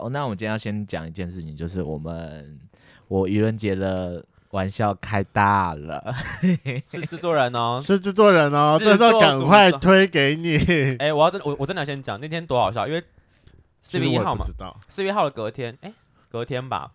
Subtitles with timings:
[0.00, 2.58] 哦，那我们今天要先讲一件事情，就是我们
[3.08, 6.14] 我愚人节的玩笑开大了，
[6.88, 10.56] 是制作人哦， 是制作人哦，这时候赶快推给你。
[10.98, 13.02] 哎、欸，我要真我我真的要先讲那天多好笑，因为
[13.82, 14.44] 四月一号嘛，
[14.88, 15.94] 四月一号的隔天，哎、欸，
[16.28, 16.92] 隔天吧，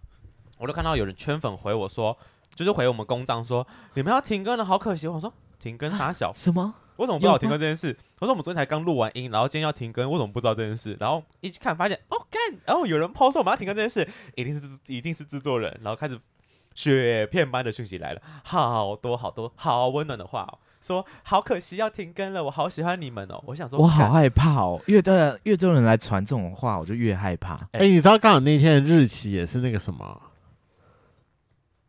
[0.58, 2.18] 我就看到有人圈粉回我说，
[2.54, 5.08] 就是回我们公账说你们要停更了，好可惜。
[5.08, 6.74] 我说停更傻小什么？
[6.98, 7.96] 我怎么不知道停更这件事？
[8.20, 10.96] 我说我们昨天才刚录完音，然后今天要停更，我怎么不知道这件事？
[11.00, 16.20] 然后一去看发现，哦干，然后有人 po 说我们要停更这件事，一定是一定是制作人，然后开始
[16.74, 27.56] 雪片般的讯息来了，好多好多好温暖的话哦，说好可惜要停更了，我好喜欢你们哦，我想说我好害怕哦，越多人越多人来传这种话，我就越害怕。
[27.74, 30.22] 哎、欸，你知道刚好那天的日期也是那个什么？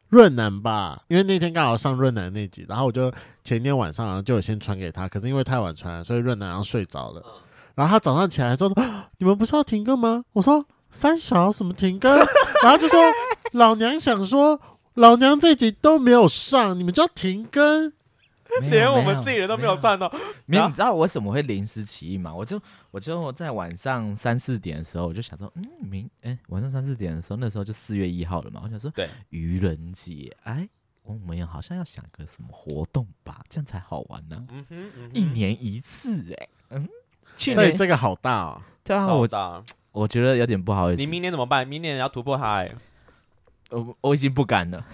[0.09, 7.23] 润南吧，因为那天刚好上润南那集，然后我就前天晚上就有先传给他，可是因为太晚传，所以润南然后睡着了。
[7.75, 8.73] 然后他早上起来说
[9.19, 12.17] ：“你们不是要停更吗？”我说：“三小什么停更？”
[12.63, 12.99] 然后就说
[13.53, 14.59] ：“老娘想说，
[14.95, 17.93] 老娘这集都没有上，你们就要停更。”
[18.71, 20.11] 连我们自己人都没有赚到。
[20.47, 22.35] 没有，你知道我为什么会临时起意吗？
[22.35, 28.61] 我就我就在晚上三四点的时候，我就想说，嗯，明哎、欸，晚上三四点的时候，那时候就四月一号了嘛。
[28.65, 30.69] 我想说，对，愚人节，哎，
[31.03, 34.49] 我们好像要想个什么活动吧，这样才好玩呢、啊。
[34.51, 36.89] 嗯哼，嗯哼，一年一次、欸，哎，嗯，
[37.37, 41.01] 去年这个好大哦，对啊，我大，我觉得有点不好意思。
[41.01, 41.67] 你明年怎么办？
[41.67, 42.75] 明年要突破它、欸，
[43.71, 44.85] 我我已经不敢了。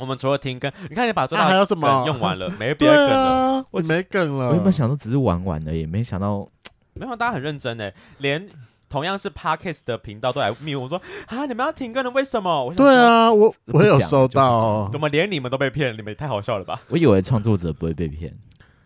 [0.00, 2.48] 我们除了停更，你看你把这还有什么用完了？
[2.58, 4.48] 没别的梗了，啊、我没梗了。
[4.48, 6.48] 我原本想说只是玩玩的，也没想到，
[6.94, 8.48] 没想到大家很认真诶，连
[8.88, 12.10] 同样是 Podcast 的频道都来密我说啊，你们要停更了？
[12.10, 12.64] 为什么？
[12.64, 15.92] 我对啊，我我有收到、哦，怎么连你们都被骗？
[15.92, 16.80] 你们也太好笑了吧？
[16.88, 18.34] 我以为创作者不会被骗，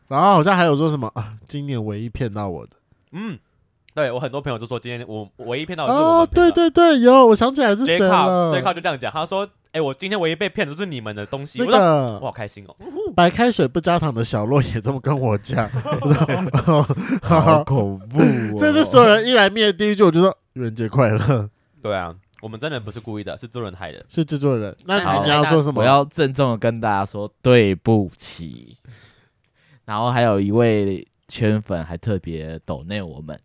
[0.08, 2.72] 然后好像还有说什么啊，今年唯一骗到我的，
[3.12, 3.38] 嗯，
[3.94, 9.48] 对我很多朋友就说今天我唯一骗到的是我哦，对对对，有，我想起来是谁了，J 靠就这样讲，他说。
[9.74, 12.76] 哎、欸，我今天唯一被骗的就是你们的东西，那个、我，好开心哦！
[13.16, 15.68] 白开水不加糖的小洛也这么跟我讲，
[17.20, 18.20] 好恐怖、
[18.54, 18.56] 哦！
[18.56, 21.50] 这是所有人一来面的第一句，我就说愚人节快乐。
[21.82, 24.76] 对啊，我们真的不是故意的，是制作人害的，是制作人。
[24.84, 25.80] 那你要说什么？
[25.80, 28.76] 我要郑重的跟大家说对不起。
[29.86, 33.36] 然后还有一位圈粉还特别抖内我们，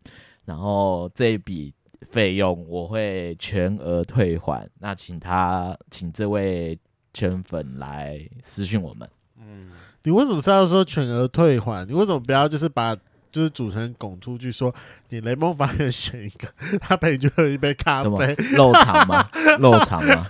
[0.46, 1.74] 然后这一笔。
[2.02, 6.78] 费用我会全额退还，那请他请这位
[7.14, 9.08] 圈粉来私讯我们。
[9.38, 9.70] 嗯，
[10.04, 11.86] 你为什么是要说全额退还？
[11.88, 12.96] 你为什么不要就是把
[13.32, 14.74] 就是主持人拱出去说
[15.10, 16.48] 你雷梦发言选一个，
[16.80, 18.36] 他陪你去喝一杯咖啡？
[18.58, 19.24] 漏场吗？
[19.60, 20.26] 漏场吗？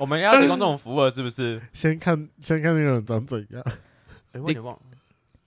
[0.00, 1.60] 我们要提供这种服务是不是？
[1.72, 3.62] 先看先看那个人长怎样？
[4.32, 4.80] 哎，我有点忘了。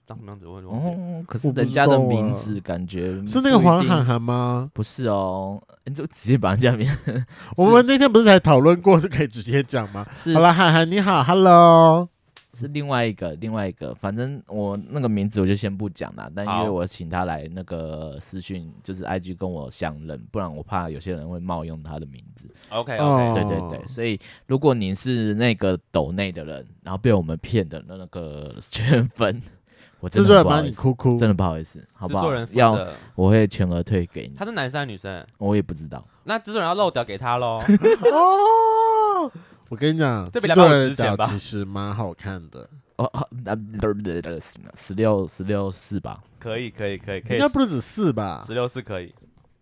[0.10, 0.48] 长什么样子？
[0.48, 4.68] 我哦，可是人家的名字感觉是那个黄涵涵吗？
[4.74, 6.90] 不是哦，你就直接把人家名。
[7.56, 10.04] 我们那天不是才讨论过，是可以直接讲吗？
[10.34, 12.10] 好了，涵涵你好，Hello，
[12.56, 16.28] 是另外一个，另外一个，反正我那个名字我就先不讲了。
[16.36, 22.50] 但因为我请他来那个私讯，就是 IG 跟我相认，不然我怕有些人会冒用他的名字。
[22.70, 29.40] OK OK，对对对，所以如果你是那个抖内的人，然后被我们骗的那个圈粉。
[30.00, 32.34] 我制作人帮你哭哭，真的不好意思，好不好？
[32.52, 34.34] 要我会全额退给你。
[34.38, 35.26] 他是男生还是女生？
[35.38, 36.06] 我也不知道。
[36.24, 37.62] 那制作人要漏掉给他喽。
[38.12, 39.32] 哦，
[39.70, 42.70] 我跟你讲，制作人脚其实蛮好看的。
[42.96, 43.12] 哦，
[43.44, 43.56] 那
[44.76, 46.22] 十六十六四吧？
[46.40, 48.44] 可以可以可以可以，应该不止四吧？
[48.46, 49.14] 十六四可以。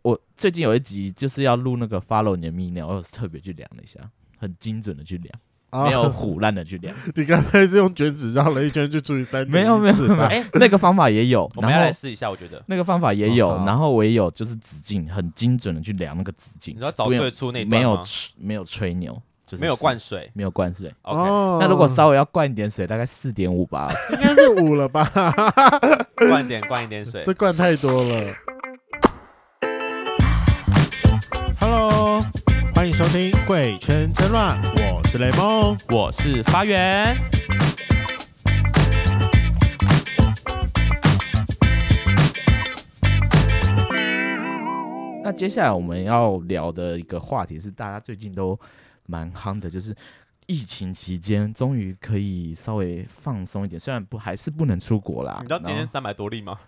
[0.03, 3.99] 我最近有一集就是要录那个 follow 你的泌尿，我有特别去量了一下，
[4.37, 5.39] 很精准的去量。
[5.71, 9.45] 没有虎烂的去量， 你刚才是用卷纸绕了一圈就注意三？
[9.49, 12.29] 没有没有没有， 哎，那个方法也有，我们要来试一下。
[12.29, 16.73] 我觉得那个方法也有，然后我也有，就是直径很精准的去量那个直径。
[16.77, 17.99] 你要找最初那没有
[18.37, 20.89] 没有吹牛，就是没有灌水，没有灌水。
[21.01, 21.21] OK，
[21.59, 25.11] 那如果稍微要灌一点水，大概四点五吧， 应该是五了吧？
[26.15, 28.33] 灌一点灌一点水，这灌太多了。
[31.59, 32.21] Hello。
[32.77, 34.55] 欢迎收听《贵圈真乱》，
[34.93, 37.17] 我是雷梦，我是发源。
[45.23, 48.57] 那接下来我们要聊的一个话题是大家最近都
[49.07, 49.95] 蛮夯的，就是
[50.45, 55.39] 疫情期间终于可以稍微放松一点，虽然不还是不能出国啦。
[55.41, 56.59] 你知道今天三百多例吗？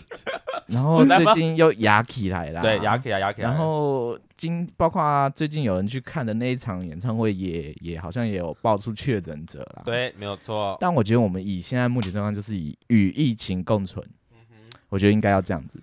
[0.68, 3.48] 然后最近又压起来了，对，压起来，压起来。
[3.48, 9.82] 然后今包括最近有人去看的那一场演唱会也，也也好像也有爆出确诊者了。
[9.84, 10.76] 对，没有错。
[10.80, 14.04] 但我觉得我们以现在目前状况，就是以与疫情共存。
[14.32, 15.80] 嗯哼，我觉得应该要这样子。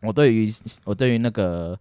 [0.00, 0.48] 我对于
[0.84, 1.78] 我对于那个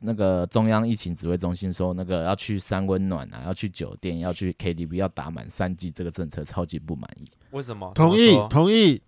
[0.00, 7.28] 那个中央疫情指挥中心说，那个要去三温暖啊，要去酒店，要去 KTV，要打满三剂，这个政策超级不满意。
[7.50, 7.90] 为什么？
[7.94, 9.02] 同意，同意。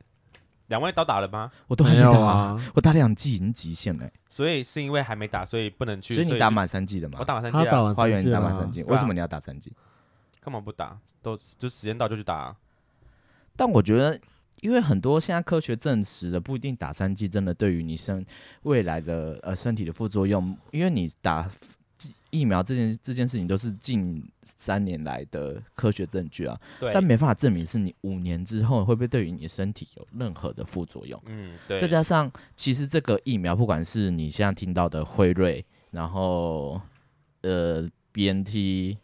[0.73, 1.53] 两位都打了吗？
[1.67, 4.11] 我都还没打啊，我打两季已经极限了。
[4.31, 6.15] 所以是因为还没打，所以不能去。
[6.15, 7.19] 所以你打满三季了吗？
[7.21, 7.95] 我打满三季啊。
[7.95, 9.71] 花园你打满三季，为什么你要打三季？
[10.41, 10.99] 干嘛不打？
[11.21, 12.57] 都就时间到就去打。
[13.55, 14.19] 但我觉得。
[14.63, 18.25] 因为很多现在科学证实的不一定打三季真的对于你身
[18.63, 21.51] 未来的呃身体的副作用，因为你打
[22.33, 31.23] 疫苗这件这件事情都是近三年来的科学证据啊，对，但没办法证明是你五年之后会不会对于你身体有任何的副作用。
[31.27, 31.79] 嗯，对。
[31.79, 36.81] 再加上其实这个疫苗，不管是你现在听到的辉瑞，然后
[37.43, 38.97] 呃 BNT。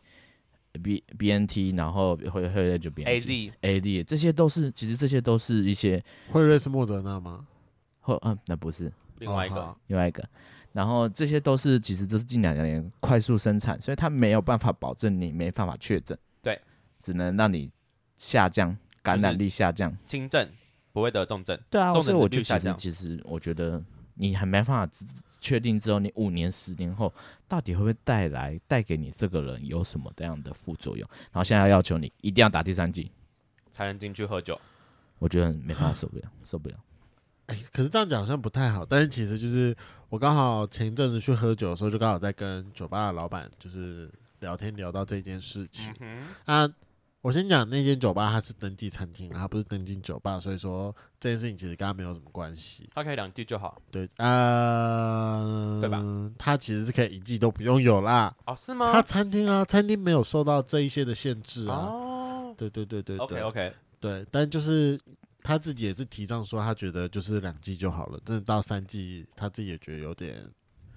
[0.80, 6.00] B B N T，然后会会就 B A D A D，这些都是其实这些都是一些
[6.30, 7.44] 辉瑞是莫德纳吗？
[8.00, 10.22] 或嗯、啊，那不是另外一个，另外一个。
[10.72, 16.60] 然后这些都是其实都是近两年快速生产，所以它没有办法保证你没办法确诊，对，
[16.98, 17.70] 只能让你
[18.16, 20.48] 下降感染力下降，轻症
[20.92, 23.82] 不会得重症，对啊，所以我觉得其实其实我觉得
[24.14, 24.88] 你还没办法。
[25.40, 27.14] 确定之后，你五年、十年后
[27.46, 31.08] 到底会不会带来带给你这个人有什么这样的副作用？
[31.30, 33.08] 然后现在要求你一定要打第三剂
[33.70, 34.60] 才能进去喝酒，
[35.20, 36.74] 我觉得没办法受不了，受不了。
[37.46, 38.84] 哎、欸，可是这样讲好像不太好。
[38.84, 39.72] 但是其实就是
[40.08, 44.10] 我刚好前一阵子去喝酒的时候，就刚好在跟酒吧的老板就是
[44.40, 45.94] 聊天聊到这件事情。
[46.00, 46.68] 嗯啊
[47.20, 52.88] 我先讲那间酒吧，它是登记餐厅，它不是登记酒吧，所以说这件事情其实跟他没有什么关系。
[52.94, 53.82] 它可以两季就好。
[53.90, 56.00] 对，呃，对吧？
[56.38, 58.32] 它其实是可以一季都不用有啦。
[58.46, 58.92] 哦，是吗？
[58.92, 61.74] 它餐厅啊，餐厅没有受到这一些的限制啊。
[61.74, 63.26] 哦，对对对对，对。
[63.26, 64.98] OK OK，对，但就是
[65.48, 70.44] 他自己也是提倡说，他觉得就是两剂就好了，真的到三剂，他自己也觉得有点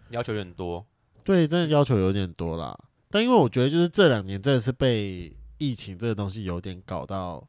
[0.10, 0.86] 要求有点多。
[1.24, 2.78] 对，真的要求有点多啦。
[3.10, 5.36] 但因为我觉得就是这两年真的是被。
[5.64, 7.48] 疫情这个东西有点搞到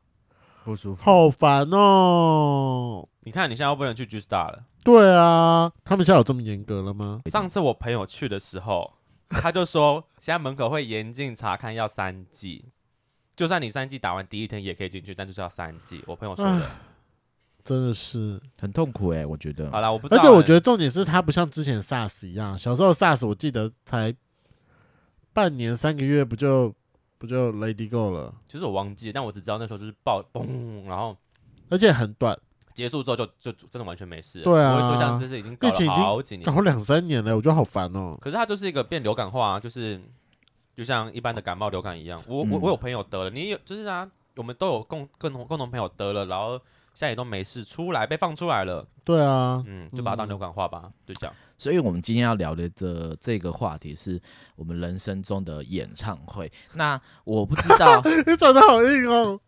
[0.64, 3.08] 不舒服，好烦哦！
[3.20, 4.66] 你看，你现在又不能去 G Star 了。
[4.84, 7.22] 对啊，他们现在有这么严格了吗？
[7.30, 8.92] 上次我朋友去的时候，
[9.28, 12.66] 他就说现在门口会严禁查看，要三剂，
[13.34, 16.04] 就算你三剂打完第一天也可以进去，但就是要三剂。
[16.06, 16.70] 我朋友说的，
[17.64, 19.70] 真的是很痛苦哎、欸，我觉得。
[19.70, 20.20] 好啦，我不知道。
[20.20, 24.14] 而且我觉得重点是它不像之前 SARS 一样，小时候 SARS 我记得才
[25.32, 26.74] 半年三个月不就。
[27.22, 28.34] 不就 Lady Go 了？
[28.48, 31.16] 其实我忘记，但我只知道那时候就是爆嘣，然后
[31.68, 32.36] 而且很短，
[32.74, 34.40] 结束之后就就真的完全没事。
[34.40, 38.18] 对啊，我会说像这是已经搞了好几年，搞两三年了，我觉得好烦哦。
[38.20, 40.02] 可是它就是一个变流感化，就是
[40.74, 42.20] 就像一般的感冒流感一样。
[42.26, 46.60] 我我我有朋友得了，你有就是啊，我们都有共共同共同朋友得了，然后
[46.94, 48.86] 现在也都没事，出来被放出来了。
[49.04, 51.34] 对啊，嗯，就把它当流感化吧，嗯、就这样。
[51.58, 54.20] 所以，我们今天要聊的这这个话题是
[54.56, 56.50] 我们人生中的演唱会。
[56.74, 59.40] 那我不知道， 你长得好硬哦。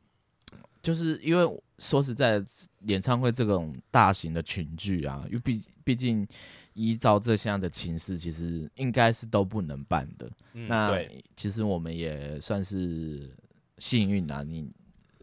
[0.83, 2.45] 就是因为说实在，
[2.83, 6.27] 演唱会这种大型的群聚啊，因为毕毕竟
[6.75, 10.31] 依照这项的情势，其实应该是都不能办的。
[10.53, 13.35] 嗯、那对其实我们也算是
[13.79, 14.71] 幸运啊，你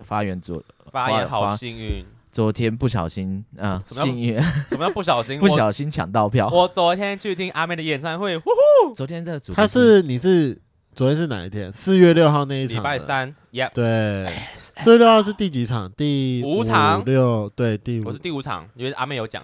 [0.03, 0.61] 发源做
[0.91, 2.05] 发言好幸运。
[2.31, 5.37] 昨天不小心啊，幸运，怎么样不小心？
[5.41, 6.47] 不小心抢到票。
[6.49, 8.49] 我昨天去听阿妹的演唱会，呼
[8.85, 8.93] 呼。
[8.93, 10.57] 昨天的主他是你是
[10.95, 11.69] 昨天是哪一天？
[11.69, 13.35] 四月六号那一场，礼拜三。
[13.51, 14.33] Yep，对，
[14.77, 15.91] 四月六号是第几场？
[15.91, 17.03] 第五场。
[17.03, 19.43] 六对第五，我是第五场，因为阿妹有讲。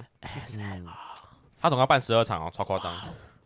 [1.60, 2.94] 他总共要办十二场哦，超夸张。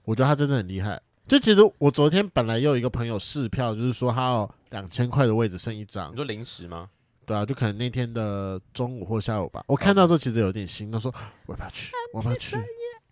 [0.06, 1.02] 我觉得他真的很厉害。
[1.28, 6.12] 就其实我昨天本来又有一个朋友试票，就是说他有两千块的位置剩一张。
[6.12, 6.90] 你说临时吗？
[7.32, 9.64] 对啊，就可能那天的中午或下午吧。
[9.68, 11.14] 我看到之后其实有点心，他说
[11.46, 12.58] 我不要去，我不要去。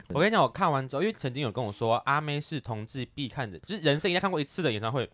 [0.10, 5.10] 我跟你讲，我看完之后，因为曾经有跟我说，阿妹是同志必看的，就是人生应该看过一次的演唱会，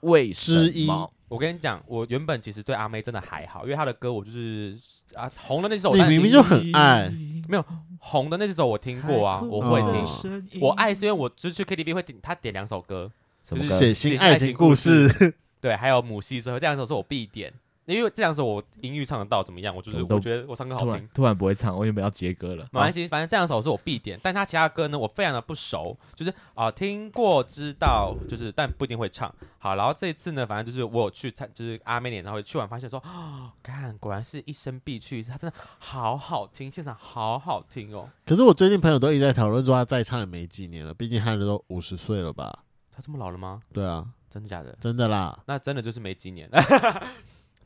[0.00, 0.88] 为之一。
[1.28, 4.78] 我跟你讲，我原本其实对阿妹真的还好，因为她的歌我就是
[5.12, 7.12] 啊红的那首，你明明就很爱，
[7.48, 7.64] 没有
[7.98, 10.60] 红的那首我听过啊，我会听。
[10.62, 13.10] 我爱是因为我就是去 KTV 会点，他点两首歌，
[13.42, 17.52] 就是写新爱情故事， 对，还有母系社会这两首是我必点。
[17.94, 19.74] 因为这两首我音域唱得到怎么样？
[19.74, 20.90] 我就是我觉得我唱歌好听。
[20.90, 22.64] 突然，突然不会唱，我原本要接歌了。
[22.70, 24.20] 没关系，反正这两首是我必点。
[24.22, 29.34] 但他其他歌呢，我非常的不熟，就是啊、呃、听过知道，就是但不一定会唱。
[29.58, 38.08] 好，然后这一次呢，反正就是我有去参，就是阿妹演唱会去完发现说，哦，看果然是一生必去，他真的好好听，现场好好听哦。
[38.26, 42.64] 可是我最近朋友都一直在讨论说他再唱也没几年了，毕竟他都五十岁了吧？
[42.94, 43.60] 他这么老了吗？
[43.72, 44.76] 对啊，真的假的？
[44.80, 46.50] 真的啦，那真的就是没几年。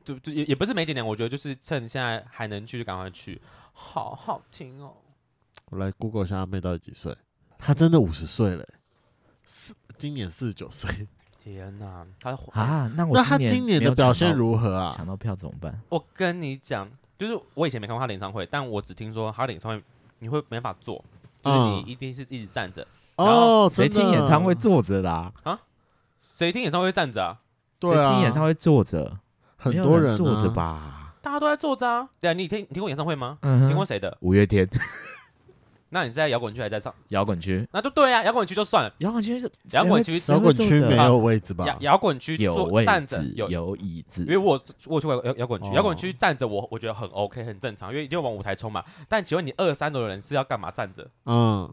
[0.04, 3.40] 就就也也不是没几年，我觉得就是趁现在还能去，就赶快去，
[3.73, 4.92] 好好听哦。
[5.71, 7.16] 我来 Google 一下阿妹到底几岁？
[7.59, 8.66] 她真的五十岁了，
[9.44, 11.06] 四今年四十九岁。
[11.42, 14.94] 天哪，他啊，那我那他今年的表现如何啊？
[14.97, 15.80] 抢到票怎么办？
[15.88, 19.82] 我跟你讲，就是我以前没看过他的演唱会，但我只听说他的演唱会
[20.21, 21.04] 你会没法坐，
[21.42, 22.87] 就是你一定是一直站着。
[23.16, 25.11] 哦，谁听演唱会坐着的？
[25.11, 25.61] 啊？
[26.21, 27.40] 谁听演唱会站着啊？
[27.80, 29.18] 对啊，听演唱会坐着，
[29.62, 31.14] 很多人坐着吧？
[31.23, 32.09] 大家都在坐着啊。
[32.21, 33.38] 对啊，你听你听过演唱会吗？
[33.42, 34.16] 听过谁的？
[34.21, 34.69] 五月天。
[35.95, 37.69] 那你在摇滚区还在唱摇滚区？
[37.71, 38.90] 那就对啊，摇滚区就算了。
[38.99, 41.66] 摇滚区是摇滚区，摇滚区没有位置吧？
[41.66, 48.83] 摇摇滚区有站着有有椅子，因为我我去过摇摇滚区，摇滚区站着我我觉得很 OK 很正常，因为一定要往舞台冲嘛。
[49.07, 51.07] 但请问你二三楼的人是要干嘛站着？
[51.26, 51.71] 嗯，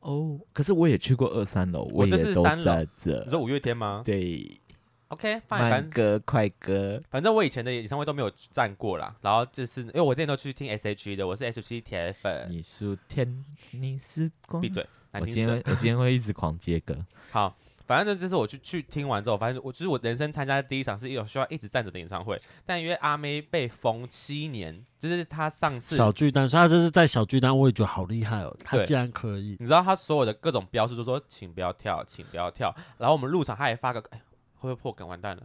[0.00, 2.86] 哦，可是我也去过二三楼，我这是三楼。
[3.24, 4.02] 你说五月天吗？
[4.04, 4.60] 对。
[5.12, 9.14] OK，慢歌快歌，反正我以前的演唱会都没有站过啦。
[9.20, 12.46] 然后这次因为我之前都去听 S.H.E 的，我是 S.H.E 铁粉。
[12.48, 14.62] 你是天，你是光。
[14.62, 14.86] 闭嘴！
[15.12, 16.96] 我今天我今天会一直狂接歌。
[17.30, 17.54] 好，
[17.86, 22.40] 反正呢，这是我去去听完之后，反正我就是我人生参加的第一场是有需要一直站着的演唱会。
[22.64, 28.56] 但因为阿妹被封七年，就是她上次小巨蛋，所以她这是在小巨蛋，我也觉得好厉害哦。
[28.64, 32.74] 她竟然可以，你知道她所有的各种标识，都说请不要跳，请不要跳。
[32.96, 34.22] 然后我们入场，她还发个，哎，
[34.62, 35.06] 会不会破梗？
[35.06, 35.42] 完蛋了。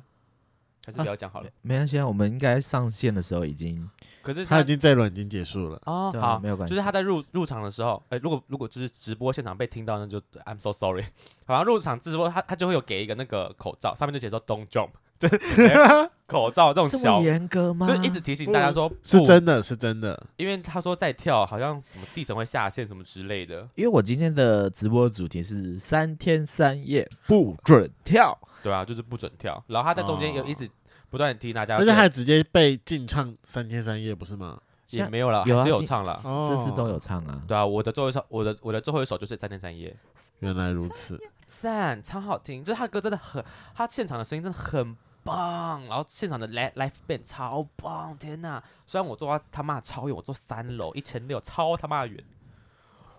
[0.86, 2.08] 还是不要讲好了，没关系啊。
[2.08, 3.90] 我们应该上线的时候已经，
[4.22, 6.10] 可是他已经这一轮已经结束了哦。
[6.18, 6.74] 好，没有关系。
[6.74, 11.04] 就是他在入入场的时候，哎，如果如果就是直播现场被听到，那就 I'm so sorry。
[11.46, 15.38] 好像入场直播，他他就会有给一个那个口罩，上面就写说 Don't jump， 就是
[16.28, 17.88] 口罩这种小严格吗？
[17.88, 23.68] 就一直提醒大家说是真的是真的，因为他说再跳好像什么地层会下陷什么之类的。
[23.76, 29.64] 因为我今天的直播主题是三天三夜不准跳，对啊，就是不准跳。
[29.68, 30.70] 然后他在中间有一直。
[31.10, 34.60] 不断提大家，而且他直接被禁唱三天三夜，不是吗？
[34.90, 37.42] 也没有了，还是有唱了，这次都有唱啊。
[37.48, 39.96] 对啊，我的最后一首，我的我的最后一首就是三天三夜。
[40.40, 43.42] 原来如此，赞，超好听，就是他歌真的很，
[43.74, 44.94] 他现场的声音真的很
[45.28, 48.64] 棒，然后现场的 live live band 超棒，天呐！
[48.88, 52.24] 虽然我坐他他妈超远，我坐三楼一千六，超他妈远。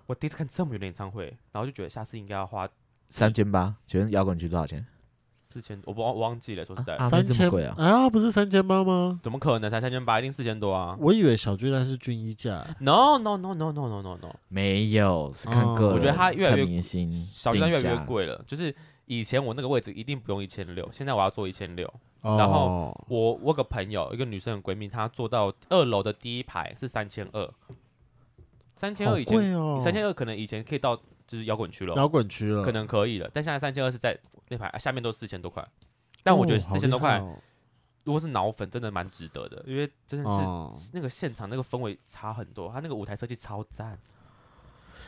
[0.07, 2.67] 我第一次看这么远的演唱会，然后就觉得下次应该要花
[3.11, 3.75] 三千八。
[3.85, 4.87] 请问摇滚区多少钱？
[5.53, 9.19] 四千，我不忘忘记了，说实在，三千贵啊，啊，不是三千八吗？
[9.23, 10.19] 怎么可能才三千八？
[10.19, 10.97] 一定四千多啊！
[11.01, 12.65] 我以为小巨蛋是军衣价。
[12.81, 15.95] No no no no no no no no，没有，是看个人。
[15.95, 18.45] 我觉得它越来越明星，小巨蛋越来越贵了。
[18.47, 18.75] 就是
[19.09, 21.93] 以前我那个位置一定不用一千六，现在我要做一千六。
[22.23, 27.51] 然后我我个朋友一个女生的闺蜜，她坐到二楼的第一排是三千二，
[28.77, 30.97] 三千二以前，三千二可能以前可以到
[31.27, 33.29] 就是摇滚区了，摇滚区了，可能可以了。
[33.35, 34.17] 但现在三千二是在。
[34.51, 35.63] 那排下面都四千多块，
[36.23, 37.23] 但我觉得四千多块，
[38.05, 40.31] 如果是脑粉，真的蛮值得的，因为真的
[40.75, 43.99] 是那个现场那个氛围差很多，他那个舞台设计超赞。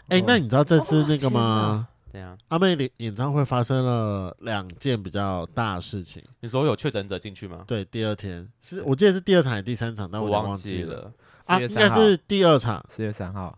[0.09, 1.88] 哎，那你知道这次那个吗？
[2.12, 6.23] 对呀，阿妹演演唱会发生了两件比较大的事情。
[6.40, 7.64] 你说有确诊者进去吗？
[7.67, 11.12] 对，第二天是我记得是第二场还是第三场，但我忘记了。
[11.47, 13.57] 啊，应该是第二场，四月三号。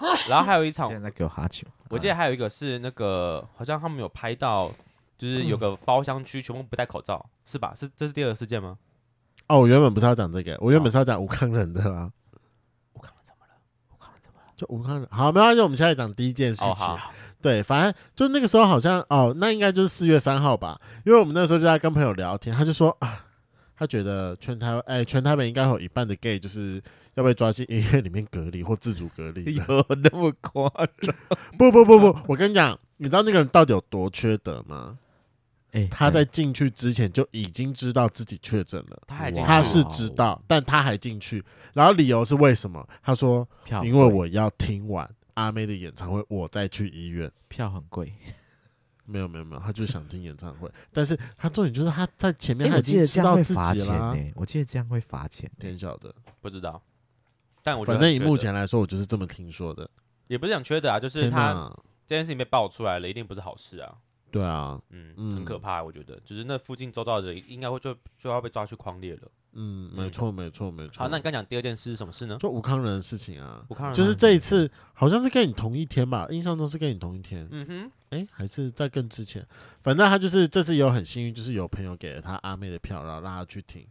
[0.28, 1.66] 然后还有一场，现在给我哈球。
[1.88, 4.72] 我记得还有一个是那个，好像他们有拍到，
[5.18, 7.74] 就是有个包厢区全部不戴口罩，是吧？
[7.76, 8.78] 是这是第二个事件吗？
[9.48, 12.10] 哦，我原本不是要讲这个，我原本是要讲吴康仁的啦。
[12.94, 13.54] 吴康仁怎么了？
[13.92, 14.52] 吴康仁怎么了？
[14.56, 16.74] 就吴康仁，好，没关系，我们现在讲第一件事情。
[16.74, 16.98] 好，
[17.42, 23.24] 对，反正就那个时候好像哦，那应该就是四月三号吧，因为我们那时候就在跟朋友聊天，他就说啊，
[23.76, 26.82] 他觉得全台哎全台北应该有一半的 gay 就是。
[27.14, 29.54] 要被抓进医院里面隔离或自主隔离？
[29.56, 29.64] 有
[30.00, 30.70] 那么夸
[31.02, 31.14] 张？
[31.58, 34.96] 不不不不，我跟你讲，你知道那个人到底有多缺德吗？
[35.72, 41.44] 欸、他在进去之前就已经知道自己确诊了，他他是知道，但他还进去，
[41.74, 42.88] 然后理由是为什么？
[43.02, 43.46] 他说
[43.82, 45.04] ：“因为我要听完
[45.40, 48.12] 阿妹的演唱会，我再去医院。”票很贵。
[49.06, 54.16] 没有没有没有，他就是想听演唱会，但是他重点就是他在前面他已经知道自己了。
[54.36, 56.80] 我记得这样会罚钱，天晓得不知道。
[57.64, 59.90] 但我反正以目前来说，我就是这么听说的。
[60.28, 61.68] 也不是讲缺德啊，就是他
[62.06, 63.96] 这件事情被爆出来了，一定不是好事啊。
[64.30, 69.28] 对啊，嗯，很可怕，我觉得，就是那附近周遭的人应该会就就要被抓去框列了。
[69.52, 71.02] 嗯，没错，没错，没错。
[71.02, 72.36] 好，那你刚讲第二件事是什么事呢？
[72.40, 73.64] 就吴康仁的事情啊。
[73.68, 77.48] 吴康仁就是这一次好像是跟你同一天吧，印象中是跟你同一天。
[77.50, 79.44] 嗯哼，哎，还是在更之前。
[79.82, 83.84] 反正他就是这次也有很幸运，就是有朋友给了他阿妹的票，然后让他去听。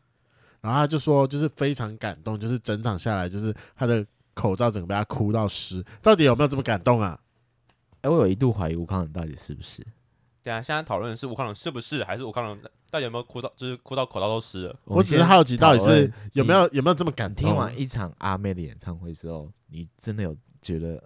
[0.61, 5.83] 然后他就说，就是非常感动，就是整场下来，就是他的口罩整个被他哭到湿。
[6.01, 7.19] 到底有没有这么感动啊？
[8.01, 9.85] 哎，我有一度怀疑吴康仁到底是不是？
[10.49, 12.57] 对啊，现在讨论的是吴康龙是不是，还是吴康龙
[12.89, 14.75] 到底有没有哭到，就是哭到口罩都湿了？
[14.85, 17.45] 我只是好奇，到底是有没有有没有这么感动？
[17.45, 21.03] 听完一场阿妹的演唱会之后，你真的有觉得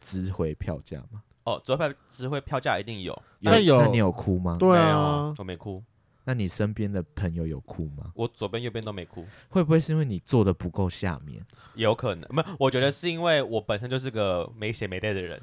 [0.00, 1.20] 值回票价吗？
[1.42, 4.58] 哦，值回票值回票价一定有，但有那你有哭吗？
[4.60, 5.82] 对没啊有，我没哭，
[6.24, 8.10] 那你身边的朋友有哭吗？
[8.14, 11.44] 我左边右边都没哭，会不会是因为你坐的不够下面？
[11.74, 15.40] 有可能，没有，我觉得是因为我本身就是个没血没泪的人，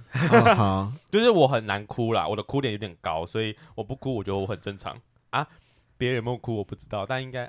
[1.12, 5.48] 就是我很难哭啦，我的哭点有点高，所以我不哭，我觉得我很正常啊。
[5.98, 7.48] 别人有没有哭我不知道，但应该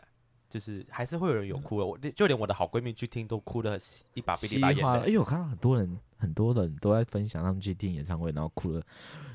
[0.51, 1.87] 就是还是会有人有哭的。
[1.87, 3.81] 我就连我的好闺蜜去听都哭得
[4.13, 5.07] 一把鼻涕一把眼泪。
[5.07, 8.81] 哎呦，我看到很多人，很多人都在分享他们去听演唱会，然后哭了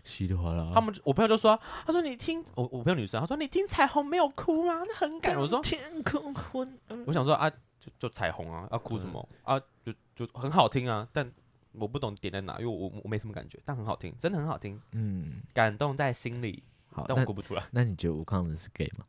[0.06, 0.72] 稀里哗啦。
[0.74, 4.84] 他们我朋友就说，他说你听我我朋友女生，他说你听彩虹没有哭吗？
[4.88, 5.41] 那很感人。
[5.41, 6.79] 我说天空昏。
[7.06, 9.60] 我想说啊，就就彩虹啊，要哭什么啊？
[9.84, 11.29] 就就很好听啊，但
[11.74, 16.63] 我不懂点在哪，因为我我没什么感觉，但很好听，真的很好听，嗯，感动在心里。
[16.89, 17.63] 好，但我哭不出来。
[17.72, 19.06] 那你觉得吴康仁是 gay 吗？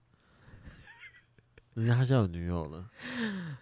[1.74, 2.90] 人家他现在有女友了。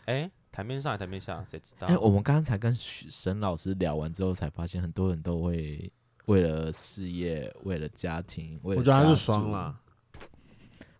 [0.06, 1.86] 哎，台面上台面下，谁知道？
[1.86, 5.92] 哎，我们刚才跟许沈老师聊完之后，才发现很多人都会
[6.25, 9.78] 为了事业、为了家庭，为了我觉得他是家双族啦，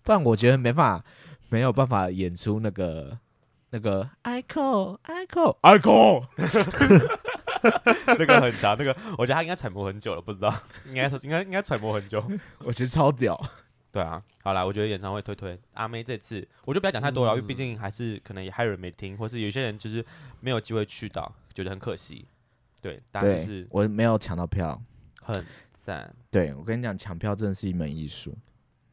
[0.04, 1.04] 不然我觉得没办法，
[1.48, 3.18] 没有办法演出那个
[3.70, 6.26] 那个 echo echo echo，
[8.18, 12.22] 那个很强，那个我觉得他应该揣摩很久了，不知道，应该是应该应该揣摩很久。
[12.58, 13.42] 我觉得超屌。
[13.97, 20.05] 对啊，好啦，我觉得演唱会推推阿妹这次，我就不要讲太多了，嗯因为毕竟还是可能也还有人没听，或是有些人就是
[20.38, 22.26] 没有机会去到，觉得很可惜。
[22.83, 24.79] 对，但就是，我没有抢到票。
[25.23, 28.37] 很赞，对我跟你讲，抢票真的是一门艺术，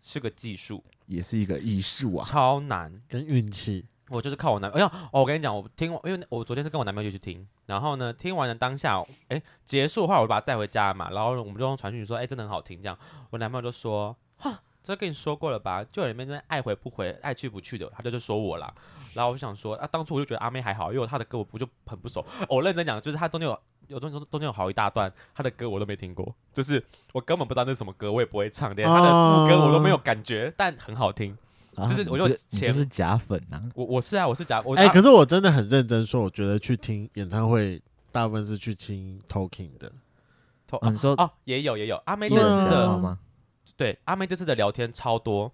[0.02, 2.24] 是个技术，也是一个艺术啊。
[2.24, 3.02] 超难。
[3.10, 3.86] 跟运气。
[4.08, 12.98] 我就是靠我男，哎呀，哦，我跟你讲，我听完，因为我昨天是跟我男朋友一起去听，然后呢，听完了当下，哎，结束的话，我就把他带回家嘛，然后我们就用传讯说，哎，真的很好听，这样，
[13.32, 18.72] 我男朋友就说，哈，这跟你说过了吧，就里面真的爱回不回，爱去不去的，他就就说我啦，
[19.14, 31.38] 然后我就想说，啊，当初我就觉得阿妹还好，因为他的歌我不就很不熟，哦、我认真讲，就是他中间有有中中中间有好一大段，他的歌我都没听过，就是我根本不知道那是什么歌，我也不会唱，连他的副歌我都没有感觉，但很好听。
[31.76, 33.60] 啊就是我就你就是假粉啊！
[33.74, 39.92] 我我是啊，我是假我哎、啊可是我真的很认真说，我觉得去听演唱会，大部分是去听 Talking 的。
[40.84, 43.18] 你说哦，也有也有，阿妹认识的好吗？
[43.76, 45.52] 对阿妹这次的聊天超多，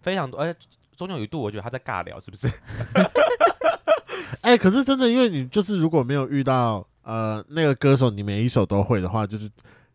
[0.00, 0.58] 非常多，而且
[0.96, 2.50] 中间有一度我觉得她在尬聊，是不是？
[4.42, 9.50] 哎、可是真的，因为你就是如果没有遇到呃那个歌手，你每一首都会的话，就是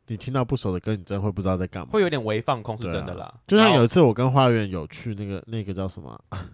[0.07, 1.89] 你听到不熟的歌，你真的会不知道在干嘛。
[1.91, 3.33] 会有点微放空，是真的啦。
[3.47, 6.45] 就像有一次我跟花园有去那个那个叫什么啊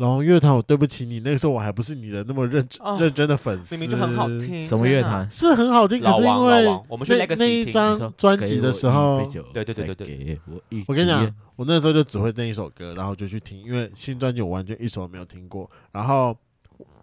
[0.00, 2.96] 龙乐团，我对不起你，那个时候我还不是你的那么认真、哦。
[2.98, 5.30] 认真的粉丝，明明就很好，听，什么乐团？
[5.30, 9.20] 是很好听，可是因为我们去那那一张专辑的时候
[9.52, 11.22] 对对对对对我我跟你讲，
[11.54, 15.70] 我那时候就只会那一首歌，然后就去听，因为新专辑我完全一首都没有听过。
[15.92, 16.34] 然后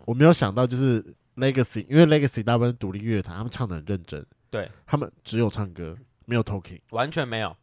[0.05, 1.03] 我没有想到，就是
[1.35, 6.79] Legacy，因为 Legacy 大部分独立乐团，他们唱的很认真，对，他们只有唱歌，没有 talking。
[6.89, 7.55] 完全没有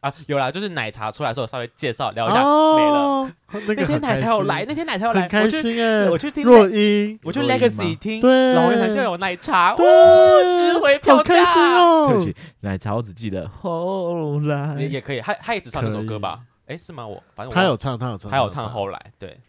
[0.00, 2.98] 啊，有啦，就是奶茶出来的时候稍微介绍聊一下，没了。
[3.00, 11.78] 哦，那个 天奶茶有来，那天奶茶有来，很开我去心哎，我去听若音，我去 Legacy 吗听，对，老乐团就有奶茶，哇哦，值回票好开心价。
[11.78, 12.24] 哦对不。
[12.24, 16.40] 起，奶茶我只记得后来也也可以，他他也只唱这首歌吧？
[16.66, 17.06] 哎，是吗？
[17.06, 19.40] 我反正我他有唱，他有唱，他有唱后来，对，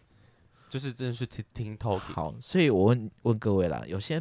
[0.68, 4.20] 就是真的是听听 Talking，好，所以我问问各位啦，有些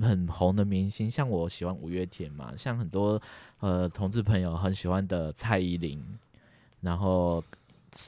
[0.00, 3.20] 很红的明星，像我喜欢五月天嘛，像很多
[3.60, 6.02] 呃同志朋友很喜欢的蔡依林，
[6.80, 7.42] 然后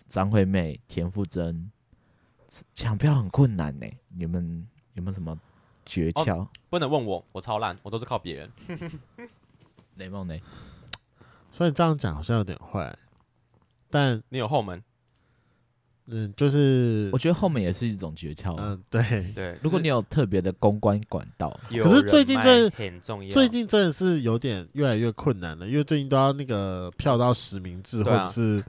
[0.09, 1.71] 张惠妹、田馥甄，
[2.75, 3.87] 抢票很困难呢。
[4.09, 5.39] 你们有没有什么
[5.85, 6.47] 诀窍？
[6.69, 8.53] 不能问我，我超烂，我都是靠别人。
[9.97, 10.39] 雷梦呢？
[11.53, 12.97] 所以这样讲好像有点坏，
[13.91, 14.83] 但你有后门，
[16.07, 18.65] 嗯，就是我觉得后面也是一种诀窍啊。
[18.69, 19.03] 嗯，对，
[19.35, 28.63] 对，如果你有特别的公关管道，可是最近人这很重要，最近真的是有点越来越困难了，因为最近都要那个票到实名制，或者是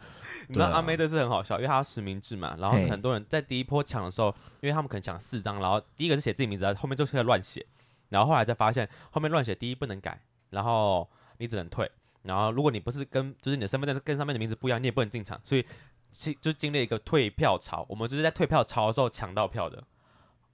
[0.47, 4.27] 你知道阿妹的是很好笑，因为她实名制嘛，然后很多人在第一波抢的时候，
[4.59, 7.65] 因为他们可能抢四张，然后第一个是写自己名字，后面就开始乱写，
[8.09, 11.89] 然后后来才发现后面乱写，第一不能改，然后你只能退，
[12.23, 15.65] 然后如果你不是跟就是你的身份证跟上面的名字不一样，你也不能进场，所以
[16.11, 19.83] 其就经历一个退票潮，我们就是在退票潮的时候抢到票的，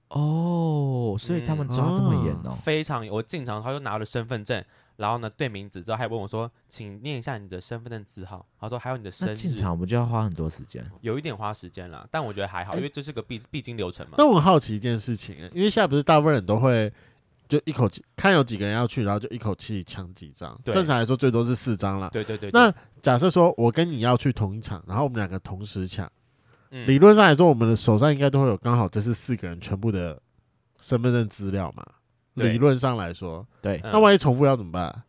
[0.08, 2.50] 哦，所以他们抓这么严哦。
[2.50, 4.64] 非常我进场他就拿了身份证，
[4.96, 10.84] 然后呢对名字之后还问我说，请念一下你的身份证字号，他说还有你的生那进日，场不就要花很多时间？
[11.00, 14.14] 有一点花时间啦，但我觉得还好，因为这是个必必经流程嘛。
[14.16, 16.92] 但我很好奇一件事情，因为现在不是大部分人都会
[17.48, 20.58] 就一口气看有几个人要去，然后就一口气抢几张。
[20.62, 20.74] 对。
[20.74, 22.10] 正常来说最多是四张啦。
[22.12, 26.10] 对对对，那假设说我跟你要去同一场，然后我们两个同时抢，
[26.70, 26.86] 嗯。
[26.86, 30.20] 理论上来说，我们的手上应该都会有刚好这是四个人全部的
[30.78, 31.84] 身份证资料嘛。
[32.34, 33.90] 理论上来说，对，嗯。
[33.92, 35.02] 那万一重复要怎么办？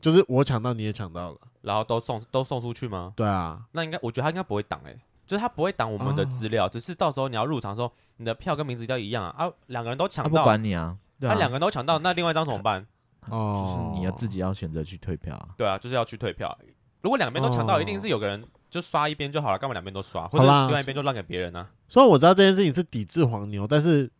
[0.00, 3.12] 就是我抢到你也抢到了，然后都送都送出去吗？
[3.14, 12.86] 对啊，那应该我觉得他应该不会挡哎、欸，就是他不会挡我们的资料，哦、只是到时候你要入场的时候，你的票跟名字都一样啊，啊，两个人都抢到，他不管你啊，他两、啊、个人都抢到，那另外一张怎么办？
[13.28, 15.48] 哦，就是你要自己要选择去退票啊。
[15.56, 16.56] 对啊，就是要去退票。
[17.02, 20.26] 如果两边都抢到，一定是有个人就刷一边就好了，干嘛两边都刷？
[20.28, 21.70] 或者另外一边就让给别人呢、啊？
[21.88, 24.10] 虽然我知道这件事情是抵制黄牛，但是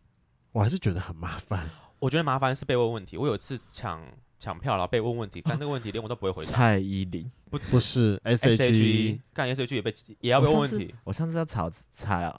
[0.53, 1.69] 我还是觉得很麻烦。
[1.99, 3.17] 我觉得麻烦是被问问题。
[3.17, 4.03] 我有一次抢
[4.41, 6.51] 抢票，然后被问问题，但那个问题连我都不会回答。
[6.51, 10.95] 蔡依林不不是 S H E，干 S H E 也被也要被问问题。
[11.05, 12.33] 我上次要炒菜，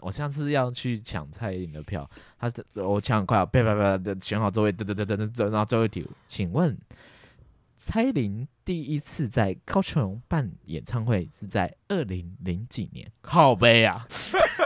[0.00, 2.08] 我上次要去抢蔡依林的票，
[2.40, 2.50] 他
[2.82, 6.74] 我抢很快，啪啪啪的选好座位，等等等等等，然后最后一题，请问
[7.76, 13.12] 蔡依林第一次在高雄办演唱会是在二零零几年？
[13.20, 14.08] 靠背啊！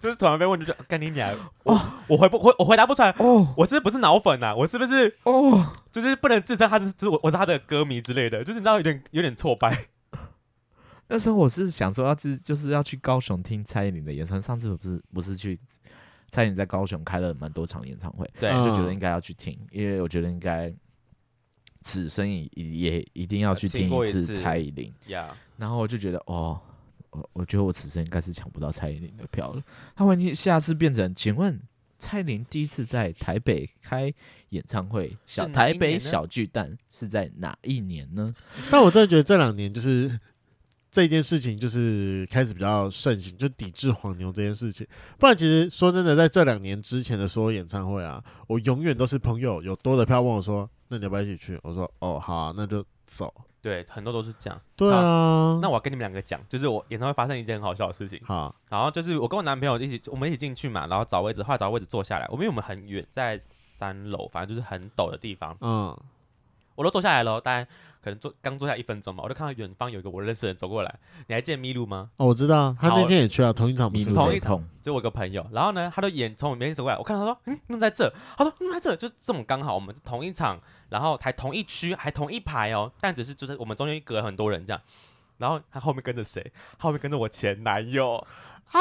[0.00, 1.34] 就是突然被问，就干你娘！
[1.64, 3.10] 哦，我回不回，我回答不出来。
[3.18, 4.54] 哦，我是不是脑粉呐？
[4.54, 5.72] 我是不是哦？
[5.90, 8.44] 就是不能自称他是，就是我，我是他的歌迷之类的。
[8.44, 9.86] 就是你知道，有点有点挫败。
[11.08, 14.42] 那时候我是想说，要去就是要去高雄听蔡依林的演唱会。
[14.42, 15.58] 上次不是不是去
[16.30, 20.72] 蔡依林在高雄开了蛮多场演唱会，对，就觉得应该要去听，因为我觉得应该
[21.80, 24.94] 此生也也一定要去听一次蔡依林。
[25.08, 26.60] 呀，然后我就觉得哦。
[27.18, 29.62] 我我觉得我此生应该是抢不到蔡依林的票了。
[29.96, 31.60] 他万一下次变成，请问
[31.98, 34.12] 蔡依林第一次在台北开
[34.50, 38.34] 演唱会，小台北小巨蛋是在哪一年呢？
[38.70, 40.18] 但我真的觉得这两年就是
[40.90, 44.86] 这件事情就是开始比较盛行，就抵制黄牛这件事情。
[45.18, 51.58] 不然其实说真的，在这两年之前的所有演唱会啊，我永远都是朋友有多的票问我说，那你要不要一起去？
[51.62, 53.32] 我说哦好啊，那就走。
[53.68, 54.58] 对，很多都是这样。
[54.74, 58.18] 对啊，那我要跟你们两个讲，就是我演唱会发生一件很好笑的事情。
[58.24, 62.26] 好，然后就是我跟我男朋友一起，我们一起进去嘛，然后找位置，后来找位置坐下来。
[62.30, 65.54] 我们因为我们很远，在三楼，反正就是很陡的地方。
[65.60, 65.94] 嗯，
[66.76, 67.68] 我都坐下来了，大概
[68.00, 70.98] 可能坐刚坐下一分钟嘛，我就看到远方有一个我认识的人走过来。
[71.26, 72.08] 你还记得麋鹿吗？
[72.16, 75.46] 哦，我知道，他那天也去了同一场，同一场，就我一个朋友。
[75.52, 78.10] 然后呢，他的眼从我面前走过来，我看到他说，嗯，弄在这。
[78.38, 80.58] 他说，弄在这，就这么刚好，我们同一场。
[80.88, 84.80] 然后还同一区，还同一排哦，但只是就是我们中间隔了很多人这样。
[85.38, 86.52] 然后他后面跟着谁？
[86.78, 88.16] 后面跟着我前男友
[88.72, 88.80] 啊！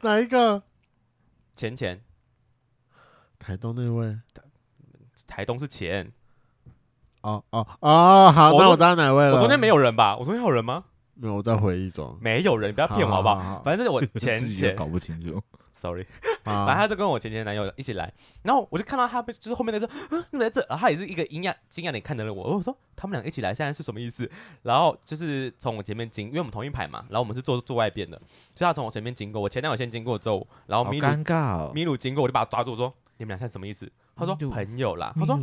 [0.00, 0.62] 哪一个？
[1.54, 2.02] 钱钱，
[3.38, 4.18] 台东那位？
[5.26, 6.12] 台东是钱。
[7.20, 9.34] 哦哦哦，好，那我知道哪位了。
[9.34, 10.16] 我中间没有人吧？
[10.16, 10.84] 我中间有人吗？
[11.14, 12.18] 没有，我在回忆中。
[12.20, 13.62] 没有人，你不要骗我好不好？
[13.64, 15.40] 反正是我前前 搞不清楚。
[15.82, 16.06] Sorry，
[16.44, 18.12] 反正他就跟我前前男友一起来，
[18.44, 22.56] 然后我就看到他被，就是后面那个说，嗯，来这，然后他也是一个惊讶惊讶的看着了我。
[22.56, 24.30] 我说他们俩一起来，现在是什么意思？
[24.62, 28.16] 然后就是从我前面经，因为我们同一排嘛，然后我们是坐坐外边的，
[28.54, 33.90] 所以他从我前面经过，我前男友先经过之后，然后米鲁尴尬，米鲁经过，我就把他抓住，我说你们俩现在什么意思？
[34.14, 35.36] 他说朋友啦，他说。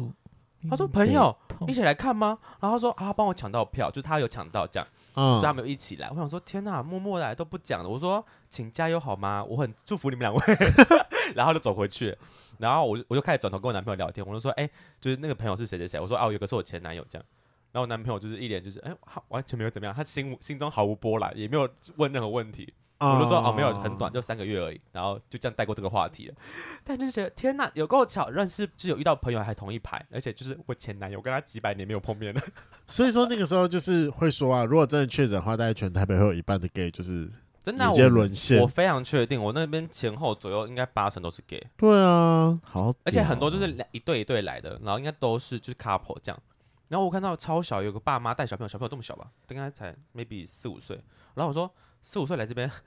[0.67, 1.35] 他说：“朋友
[1.67, 9.43] 一起来看吗？”然后他说：“啊，帮我抢到票，就是他有抢到这样，嗯、所以他们有一起来。”我想说：“天哪，默默来都不讲了。”我说：“请加油好吗？
[9.43, 10.41] 我很祝福你们两位。”
[11.35, 12.17] 然后就走回去，
[12.57, 17.25] 然后我我就开始转头跟我男朋友聊天，我就说：“哎、欸，就是那个朋友是谁谁谁？”我说：“哦、啊，有个是我前男友这样。”
[17.71, 22.73] 然后我男朋友就是一脸就是哎、欸，完全没有怎么样，他心心中毫无波澜，也没有问任何问题。
[22.99, 26.35] 我就说哦，没有很短，就三个月而已，然后就这样带过这个话题了。
[26.83, 32.41] 但就是觉得天哪，有够巧，认识就有遇到朋友还同一排，而且就是我前男友，跟他几百年没有碰面了。
[32.87, 37.29] 所以说那个时候就是会说啊，如果真的确诊的话，大概全台北会有一半的 gay 就是
[37.63, 38.59] 真的直接沦陷。
[38.59, 41.65] 我非常确定，我那边前后左右应该八成都是 gay。
[41.77, 46.41] 对啊，好，而且很多就是两一对一对来的，然后应该都是就是 couple 这样。
[46.89, 50.99] 然后我看到超小，有个爸妈带小朋友，小朋友这么小吧，应该才 maybe 四五岁。
[51.35, 51.71] 然后我说
[52.03, 52.69] 四五岁来这边。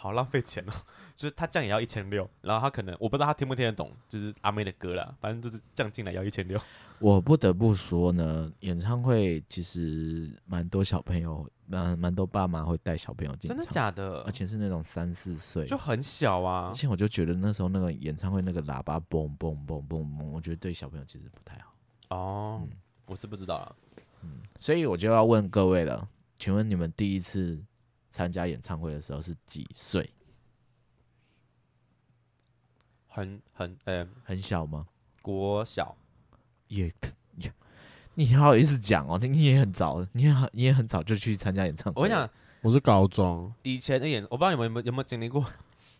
[0.00, 0.72] 好浪费钱哦，
[1.16, 6.56] 就是他这样也要一千六，然后他可能我不知道他听不听得懂，就是阿妹的歌啦，反正就是这样进来要一千六。
[7.00, 13.48] 我不得不说呢，演唱会其实蛮多小朋友，蛮蛮多爸妈会带小朋友进。
[13.48, 14.22] 真的假的？
[14.22, 16.68] 而且是那种三四岁，就很小啊。
[16.68, 21.74] 而且我就觉得那时候那个演唱会那个喇叭嘣嘣嘣嘣嘣，我觉得对小朋友其实不太好。
[22.16, 22.70] 哦，嗯、
[23.06, 23.74] 我是不知道啊。
[24.22, 27.60] 嗯，所以我就要问各位了，请问你们第一次
[28.10, 30.10] 参加演唱会的时候是几岁？
[33.06, 34.86] 很很呃、欸、很小吗？
[35.22, 35.96] 国小
[36.68, 36.92] 也
[37.36, 37.52] 也，
[38.14, 39.18] 你好意思讲哦？
[39.18, 42.00] 你也很早，你也很你也很早就去参加演唱会。
[42.00, 42.30] 我跟你讲，
[42.62, 45.44] 我是高中以前的演，我不知道你们有没有有没有经历过？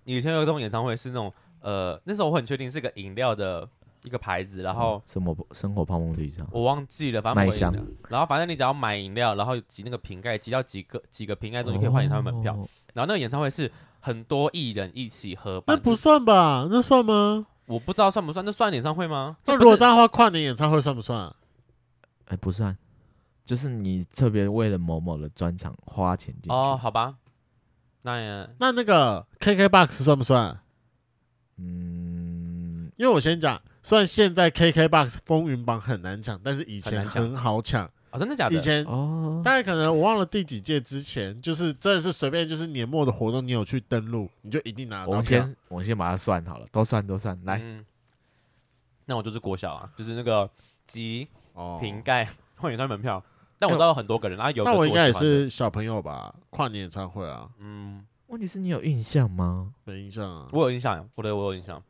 [0.04, 3.68] 以前有一种演唱会是那种呃，那时候我很确定是个饮料的。
[4.04, 7.74] 一个牌子，然后什么生活泡沫绿茶，我忘记了，反正买香。
[8.08, 12.54] 然后反正你只要买饮料，然后挤那个瓶盖，挤到几个几个瓶盖中，你可以换演唱会门票。
[12.54, 16.66] 哦、然后那个演唱会是很多艺人一起合办，那不算吧？
[16.70, 17.46] 那算吗？
[17.66, 19.36] 我不知道算不算，那算演唱会吗？
[19.44, 21.26] 那如果这样的话，跨年演唱会算不算？
[22.24, 22.76] 哎、欸，不算，
[23.44, 26.50] 就是你特别为了某某的专场花钱进去。
[26.50, 27.16] 哦，好吧，
[28.02, 30.60] 那也那那个 KKBOX 算不算？
[31.56, 37.90] 嗯，因为我先讲，虽然现在 KKBOX 风云榜很难抢，但是以前很好抢。
[38.10, 38.54] 哦，真的假的？
[38.54, 45.08] 以前哦，大概可能我忘了第几届之前，就是真的是随便就是年末的活动，你有去登录，你就一定拿到。
[45.08, 47.58] 我们先我们先把它算好了，都算都算来。
[47.62, 47.82] 嗯，
[49.06, 50.50] 那我就是国小啊，就是那个
[50.86, 53.24] 集哦瓶盖换演唱会门票，
[53.58, 59.72] 但我知道有很多个人，然后有那我应该也是小朋友吧，跨年演唱会啊，嗯，问题是你有印象吗？
[59.84, 60.46] 没印象啊。
[60.52, 61.82] 我有印象，我的我有印象，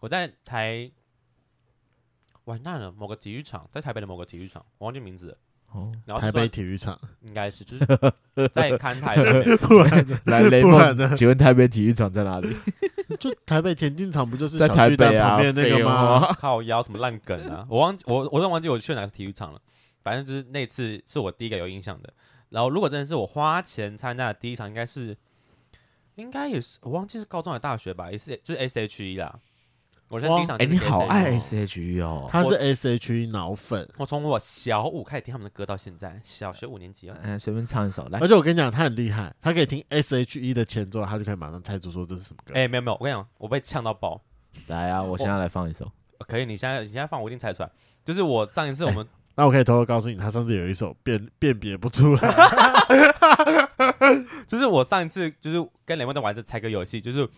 [0.00, 0.90] 我在台
[2.46, 5.38] 完蛋了，某个体育场，在台北的某个体育场，我忘记名字了。
[5.72, 7.84] 哦，然后台北体育场，应该是就是
[8.54, 12.56] 在看台上面， 不然呢来雷不然呢梦，请问台北体育场在哪里？
[13.18, 16.32] 就台北田径场不就是在小巨蛋台北啊，旁边那个吗？
[16.34, 17.66] 靠腰什么烂梗啊！
[17.68, 19.60] 我忘记我我都忘记我去哪个体育场了，
[20.02, 22.12] 反正就是那次是我第一个有印象的。
[22.50, 25.16] 然后如果真的是我花钱参加的第一场，应该是
[26.14, 29.36] 应该也是我忘记是高中还是大学吧，也是就是 S H E 啦。
[30.08, 32.28] 我现在第一场哎、就是你好爱 S H E 哦。
[32.30, 37.16] 他是 S H E 脑粉，我从我小五开始听他们的歌到现在，小学五年级啊。
[37.22, 38.28] 嗯，随便唱一首来而。
[38.28, 42.54] 且我跟你讲，他很厉害，他可以听 S H E 的前奏，他就可以马上猜出说这是什么歌。
[42.54, 44.22] 哎、没有没有，我跟你讲，我被呛到爆。
[44.68, 45.90] 来啊，我现在来放一首。
[46.28, 47.70] 可以，你现在你现在放，我一定猜出来。
[48.04, 52.34] 就是我上一次我们、那我可以偷偷告诉你，他上次有一首辨辨别不出来，
[54.46, 57.28] 就是我上一次就是跟雷蒙在玩这猜歌游戏，就是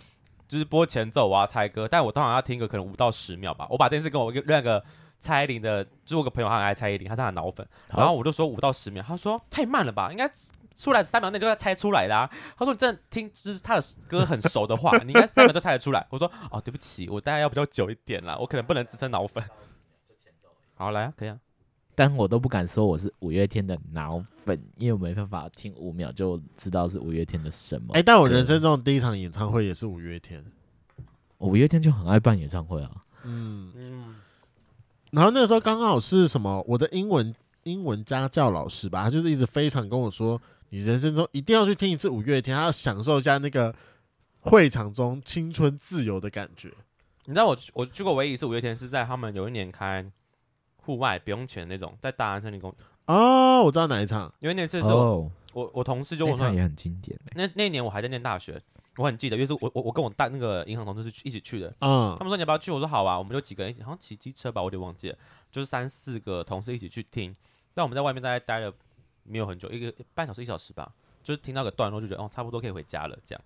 [0.48, 3.66] 就是播前奏我要猜歌，但我通常要听个可能五到十秒吧。
[3.70, 4.82] 我把这件事跟我另外一个
[5.20, 10.28] 蔡依林的，就是我个朋友他很爱蔡依林，他是他的脑粉，然后我就说五到十秒，他说太慢了吧，应该
[10.74, 12.30] 出来三秒内就要猜出来的啊。
[12.56, 16.06] 他说你真的听就是他的歌很熟的话，你应该三秒就猜得出来。
[16.08, 19.44] 我说哦对不起，我大概要比较久一点啦，我可能不能支撑脑粉。
[20.76, 21.38] 好来啊，可以啊。
[21.98, 27.88] 但我都不敢说我是五月天的脑粉，因为我没办法听五秒就知道是五月天的什么。
[27.94, 30.40] 哎、但我人生中的第一场演唱会也是五月天，
[31.38, 32.90] 五月天就很爱办演唱会啊。
[33.24, 34.14] 嗯，嗯，
[35.10, 37.34] 然后那个时候刚好是什么，我的英文
[37.64, 43.74] 英文家教老师吧，他就是一直非常跟我说，你人生中一定要去听一次五月天，他要享受一下那个
[44.42, 46.72] 会场中青春自由的感觉。
[47.24, 50.08] 你知道我我去过唯一一次五月天是在他们有一年开
[50.88, 52.78] 户外不用钱的那种，在大安森林公园。
[53.04, 58.58] 哦，我知道哪一场，因为那次是我、哦，我我同事就问我说那场也很经典欸那那一年我还在念大学，
[58.96, 61.68] 我很记得，因为是我我我跟我大那个银行同事是去一起去的。
[61.80, 62.70] 嗯他，们说你要不要去？
[62.70, 65.18] 我说好啊，我们就几个人一起，好像骑机车吧，我有点忘记了，
[65.50, 67.36] 就是三四个同事一起去听。
[67.74, 68.72] 但我们在外面大概待了
[69.24, 70.90] 没有很久，一个半小时一小时吧，
[71.22, 73.44] 就是听到个段落就觉得哦，差不多可以回家了这样。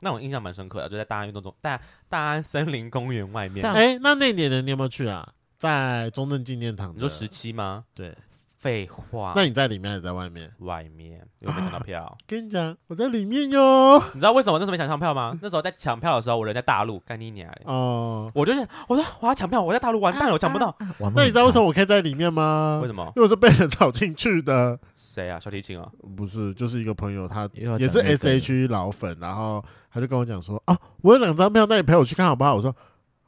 [0.00, 3.64] 那我印象蛮深刻的，就在大安运动中，大大安森林公园外面。
[3.66, 5.34] 哎、那那年的你有没有去啊？
[5.58, 7.84] 在中正纪念堂，你说十七吗？
[7.94, 8.14] 对，
[8.58, 10.50] 废话，那你在里面还是在外面？
[10.58, 12.16] 外面有没有抢到票？
[12.26, 13.98] 跟你讲，我在里面哟。
[14.12, 15.36] 你知道为什么那时候没抢上票吗？
[15.40, 17.62] 那时候在抢票的时候，我人在大陆，干你娘嘞！
[17.64, 20.66] 哦、我就是我说我要抢票，我在大陆完蛋了，我抢不到。
[21.00, 22.80] 哇那你知道为什么么我可以在里面吗？
[22.82, 23.04] 为什么？
[23.16, 24.78] 因为我是被人找进去的。
[24.94, 25.38] 谁啊？
[25.38, 25.88] 小提琴啊？
[26.16, 32.74] 不是，就是一个朋友，他也是 S H E 老粉，然后他就跟我讲说：“啊，我有两张票，那你陪我去看好不好？”我说：“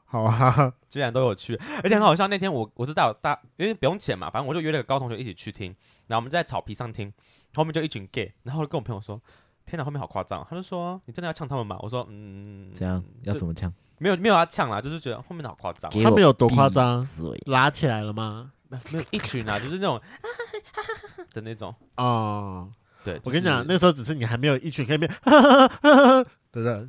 [0.09, 0.73] 好啊。
[0.89, 2.27] 既然都有去，而且很好笑。
[2.27, 5.67] 那天我我是带我大，因为不用钱嘛，反正我就约了个高同学一起去听，
[6.07, 7.13] 然后我们在草皮上听，
[7.53, 9.21] 后面就一群 gay，然后跟我朋友说
[9.65, 13.69] ：“天哪，后面好夸张。”他就说：“你真的要呛他们吗？”我说：“嗯，这样要怎么讲？
[13.69, 17.05] 啊没有没有要呛啦，就是觉得后面的好夸张，给我他们有多夸张”
[17.47, 18.51] 拉起来了吗？
[18.91, 19.99] 没有一群啊，就是那种
[21.33, 21.75] 的那种。
[21.97, 22.69] 哦，
[23.03, 26.25] 对，我跟你讲，那时候只是你还没有一群可以变的人。
[26.51, 26.87] 对，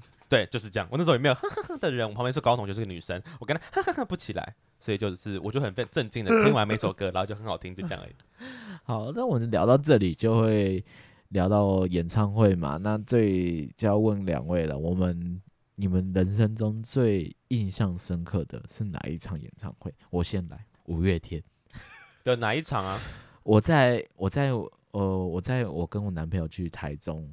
[0.50, 0.88] 就是这样。
[0.90, 1.36] 我那时候也没有
[1.78, 8.14] 的人，我旁边是高同学，是个女生，我跟她不起来，所以就是我就很被震惊的听完每首歌，然后就很好听，就这样而已。
[8.84, 10.84] 好，那我们聊到这里就会
[11.28, 12.76] 聊到演唱会嘛。
[12.76, 15.40] 那最就要问两位了，我们
[15.74, 19.92] 你们人生中最印象深刻的是哪一场演唱会？
[20.10, 21.42] 我先来，五月天。
[22.24, 23.00] 的哪一场啊？
[23.42, 24.50] 我在我在
[24.90, 27.26] 呃我在我跟我男朋友去台中，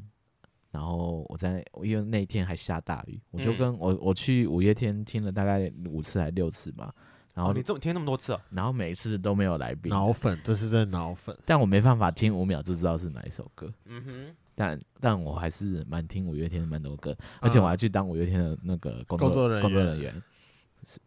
[0.72, 6.94] 然后我在因为那天还下大雨，我就跟我我去五月天听了大概五次还六次吧，
[7.34, 8.42] 然后、哦，你这么听那么多次哦？
[8.52, 11.36] 然后每一次都没有来宾，脑粉，这是真的脑粉。
[11.46, 20.24] 但我没办法听五秒就知道是哪一首歌，嗯哼，但但我还是蛮听五月天的蛮多歌，而且我还去当五月天的那个工作工作人员工作人员，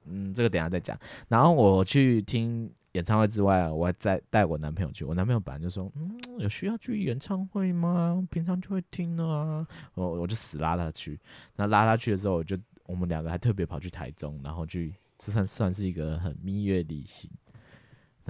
[0.06, 0.98] 嗯，这个等一下再讲。
[1.28, 5.04] 然后我去听演唱会之外啊，我还再带我男朋友去。
[5.04, 8.26] 我男朋友本来就说，嗯，有需要去演唱会吗？
[8.30, 9.66] 平常就会听啊。
[9.94, 11.18] 我我就死拉他去。
[11.54, 17.30] 那拉他去的时候，我就我们两个还特别跑去台中，然后去这算算是一个很蜜月旅行。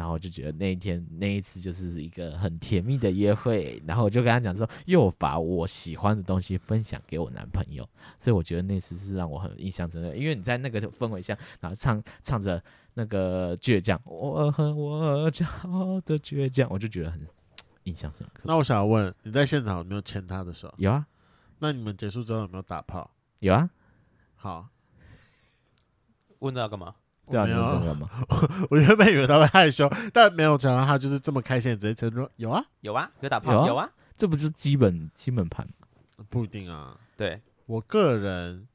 [0.01, 7.87] 然后我就觉得那一天那一次就是一个很甜蜜的约会，然后我就跟他讲说，又把我喜欢的东西分享给我男朋友，
[8.19, 17.21] 所以我觉得那次是让我很印象深刻，因为你在那个氛围下，然后唱唱着那个倔强，我和我骄傲的倔强，我就觉得很
[17.85, 18.41] 印象深刻。
[18.45, 20.73] 那我想要问，你在现场有没有牵他的手？
[20.79, 21.07] 有啊。
[21.59, 23.11] 那你们结束之后有没有打炮？
[23.41, 23.69] 有啊。
[24.35, 24.67] 好，
[26.39, 26.95] 问这要干嘛？
[27.31, 28.09] 对啊，没有这个吗？
[28.71, 35.67] 我原本以为他会害羞，但没有想到他就是这么开心，直接承认说有啊，有啊，有打炮，有啊，有啊，这不是基本基本盘。
[35.67, 35.73] 吗？
[36.29, 36.99] 不一定啊。
[37.17, 38.67] 对，我个人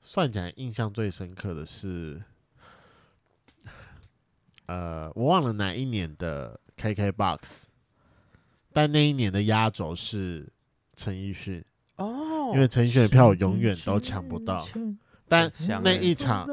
[0.00, 2.22] 算起来印象最深刻的是，
[4.66, 7.38] 呃，我忘了哪一年的 KKBOX，
[8.72, 10.48] 但那一年的压轴是
[10.96, 11.64] 陈奕迅。
[11.96, 14.66] 哦，因为陈奕迅的票我永远都抢不到，
[15.30, 15.50] 但
[15.82, 16.46] 那一场。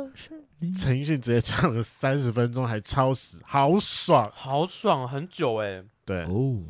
[0.76, 5.86] 陈奕迅直接唱了三十分钟，还超时，好爽，好爽，很久哎、欸。
[6.04, 6.64] 对哦，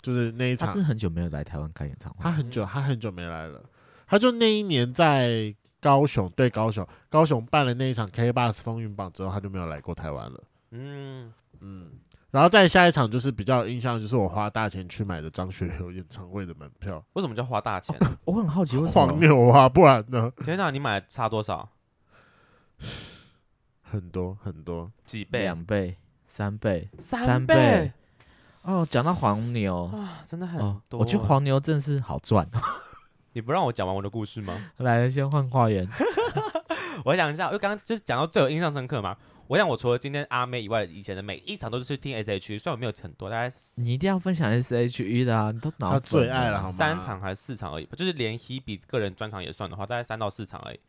[0.00, 3.62] 就是那一场，他是很久没有来台湾开演唱会，他很久，他很久没来了。
[4.06, 10.42] 他就那一年在高雄，对高雄，高雄办了那一场 KKBOX 风云榜之后，他就没有来过台湾了。
[10.70, 11.90] 嗯嗯，
[12.36, 17.02] 然后再下一场就是比较印象，就是我花大钱去买的张学友演唱会的门票。
[17.14, 17.96] 为什么叫花大钱？
[17.98, 19.66] 哦、 我很好奇，为什么黄牛啊？
[19.66, 20.30] 不然呢？
[20.44, 21.66] 天哪，你买差多少？
[23.80, 25.44] 很多很多，几倍？
[25.44, 25.96] 两倍、
[26.26, 27.90] 三倍、三倍。
[28.60, 30.58] 哦，讲到黄牛啊，真的很
[30.90, 30.98] 多。
[30.98, 32.46] 哦、我觉得黄牛真是好赚。
[33.32, 34.72] 你不让我讲完我的故事吗？
[34.76, 35.88] 来，先换花园。
[37.02, 39.16] 我想一下，因为刚刚就是讲到最有印象深刻嘛。
[39.48, 46.72] 我想，我除了今天阿妹以外，以前的每一场都是去听 S H E，虽然我没有很多，大概你一定要分享 S H E 的啊，你都脑最爱了，好吗？
[46.72, 50.80] 三场还是四场而已，就是连 Hebe 个人专场也算的话，大概三到四场而已。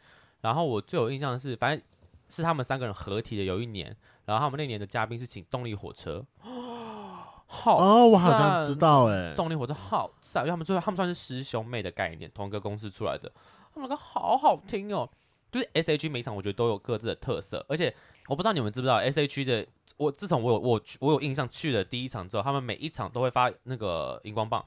[0.41, 1.81] 然后我最有印象的是，反正
[2.29, 6.25] 是他们三个人合体的有一年，然后他们那年的嘉宾是请动力火车，
[7.45, 13.31] 好哦，我好像知道哎，动力火车好赞，因为他们最后他们算是师兄妹的概念，同一个公司出来的，
[13.73, 15.07] 他们歌好好听哦，
[15.51, 17.93] 就是 S H E 每场我觉得都有各自的特色，而且
[18.27, 24.65] 我不知道你们知不知道 S H E 的，我自从我有我我有印象去的第一场之后，他们每一场都会发那个荧光棒，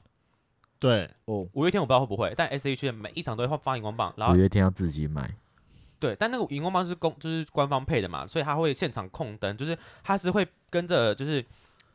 [0.79, 5.33] 对哦，五月天我不知道会不会，但 S H E 的每一场都会发荧光棒，然后五月天要自己买。
[5.99, 11.45] 对，但那个荧光棒是公，就是官方配的嘛，所以他会现场控灯，就是他是会跟着，就是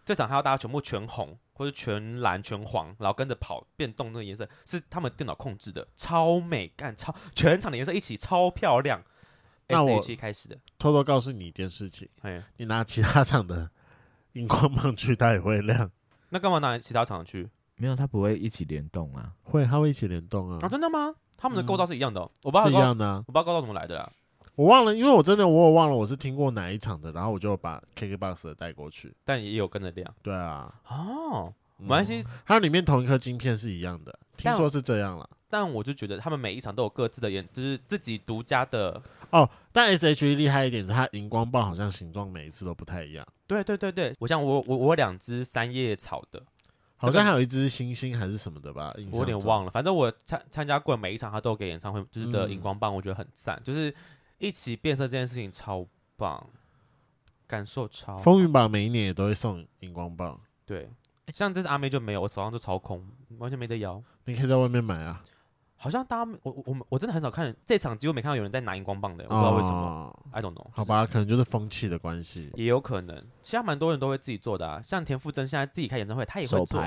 [0.04, 9.02] 这场还要大家全部全红或者全蓝全黄，然后跟着跑变动那个颜色是他们电脑控制的，超美干，超全场的颜色一起超漂亮。
[9.68, 12.08] 那我开始的，偷偷告诉你一件事情，
[12.56, 13.70] 你拿其他厂的
[14.32, 15.90] 荧光棒去，它也会亮。
[16.28, 17.48] 那干嘛拿其他厂去？
[17.76, 19.32] 没有，它不会一起联动啊？
[19.42, 20.58] 会，它会一起联动啊？
[20.62, 21.14] 啊，真的吗？
[21.36, 24.10] 他们的构造是一样的，哦，嗯、我不知道是一样的，啊，我不知道构造怎么来的啊，
[24.54, 30.14] 我忘了，因为我真的我也忘了我是听过哪一场的，然后我就把 KKBOX 的带过去，但也有跟着亮。
[30.22, 35.28] 对啊，哦，没关系，它里面同一颗晶片是一样的，听说是这样了。
[35.48, 39.48] 但我就觉得他们每一场都有各自的演，就是自己独家的哦。
[39.72, 43.26] 但 SHE 厉害一点是它荧光棒好像形状每一次都不太一样。
[43.46, 46.42] 对对对对，我像我我我有两只三叶草的。
[46.98, 49.70] 好像还有一只星星还是什么的吧，我有点忘了。
[49.70, 53.54] 反正我参参加过每一场，他都给演唱会，就是的荧光棒，我觉得很赞。
[53.56, 53.94] 嗯、就是
[54.38, 56.48] 一起变色这件事情超棒，
[57.46, 58.16] 感受超。
[58.16, 60.88] 风云榜每一年也都会送荧光棒，对。
[61.34, 63.06] 像这次阿妹就没有，我手上就超空，
[63.36, 64.02] 完全没得摇。
[64.24, 65.22] 你可以在外面买啊。
[65.76, 69.76] 好像大家我我我我真的很少看这场，几乎没看到有人在拿荧光棒的，我不知道为什么。
[69.76, 70.66] 哦、I don't know。
[70.72, 73.24] 好吧，可能就是风气的关系，也有可能。
[73.42, 76.82] 其实蛮多人都会自己做的啊，像田馥甄现在自己开演唱会，他也会做。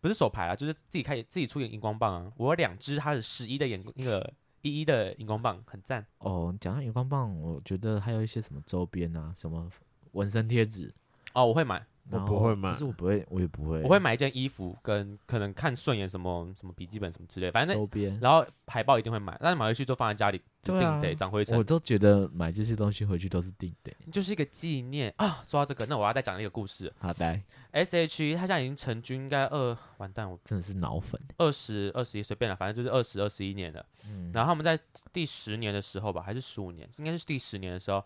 [0.00, 2.32] 不是手牌啊，就是自己开自己出演荧光棒啊。
[2.36, 6.06] 我有两支，他是十一的眼那个一一的荧光棒，很赞。
[6.18, 9.68] 哦，讲到荧光棒，我觉得还有一些什么周边啊，什么
[10.12, 10.92] 纹身贴纸。
[11.32, 11.84] 哦，我会买。
[12.08, 13.82] 我不会买，可是我不会，我也不会。
[13.82, 18.16] 我会买一件衣服，跟可能看顺眼什么什么笔记本什么之类，反正周边。
[18.20, 21.58] 然后海报一定会买，但是买回去就放在家里，就定得长灰尘。
[21.58, 25.42] 我都觉得买这些东西回去都是定得，就是一个纪念啊。
[25.48, 26.92] 说到这个，那我要再讲一个故事。
[26.98, 27.40] 好的。
[27.72, 31.20] S.H.E 他现在已经成军，应该二完蛋，我真的是脑粉。
[31.38, 33.84] 二十二十一随便了，反正就是二十二十一年了。
[34.08, 34.30] 嗯。
[34.32, 34.78] 然后他们在
[35.12, 38.02] 第十年的时候吧，还是十五年，应该是第十年的时候，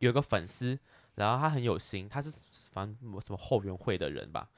[0.00, 0.76] 有一个粉丝。
[1.14, 2.32] 然后他很有心，他是
[2.72, 4.48] 反正什么后援会的人吧，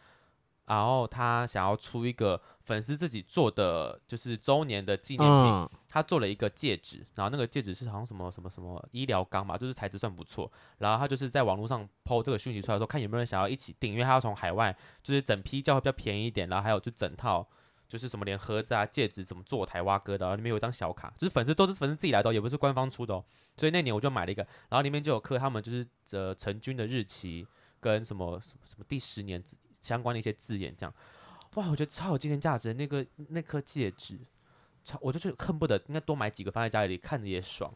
[0.67, 17.47] 然后他想要出一个粉丝自己做的就是周年的纪念品，嗯、他做了一个戒指，然后那个戒指是好像什么什么什么医疗钢吧，就是材质算不错，然后他就是在网络上 po 这个讯息出来说，看有没有人想要一起订，因为他要从海外，就是整批叫会比较便宜一点，然后还有就整套。
[17.89, 23.25] 就是什么连盒子啊、戒指什么做台湾哥的，然后里面有一张小卡，就是粉丝都是粉丝自己来的，也不是官方出的哦。
[23.57, 27.47] 所以那年我就买了一个，然后里面就有刻他们就是呃成军的日期，
[27.81, 29.43] 跟什么什么什么第十年
[29.81, 30.95] 相关的一些字眼，这样，
[31.55, 32.75] 哇，我觉得超有纪念价值。
[32.75, 34.19] 那个那颗戒指，
[34.87, 37.71] 超，我就是恨不得应该多买几个放在家里，看着也爽。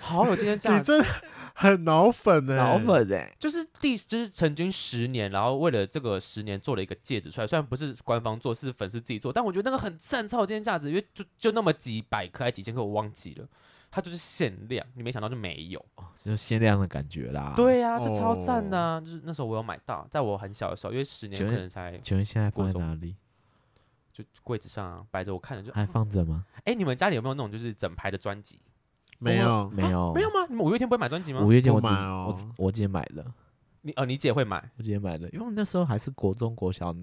[0.00, 1.06] 好有今天价值，你真的
[1.54, 13.46] 很脑粉哎，脑粉哎，就是第就是成军十年，然后为了这个十年做了一个戒指出来，虽然不是官方做，是粉丝自己做，但我觉得那个很赞，超有纪念价值，因为就就那么几百颗还几千颗，我忘记了，
[13.88, 15.82] 它就是限量，你没想到就没有，
[16.16, 17.54] 就限量的感觉啦。
[17.56, 23.14] 对呀、啊，就超赞呐、啊，就是那时候我有买到，在我很小的时候，因为十年可能才，请问现在放在哪里？
[24.16, 26.44] 就柜子上、啊、摆着，我看着就还放着吗？
[26.60, 28.58] 哎、欸，你们家里有没有那种就是整排的专辑？
[29.18, 30.46] 没有，没有，没有吗？
[30.48, 31.40] 你们五月天不会买专辑吗？
[31.42, 33.24] 五月天我买哦，我我姐买了。
[33.82, 34.70] 你哦，你姐会买？
[34.78, 36.94] 我姐买了，因为那时候还是国中国小，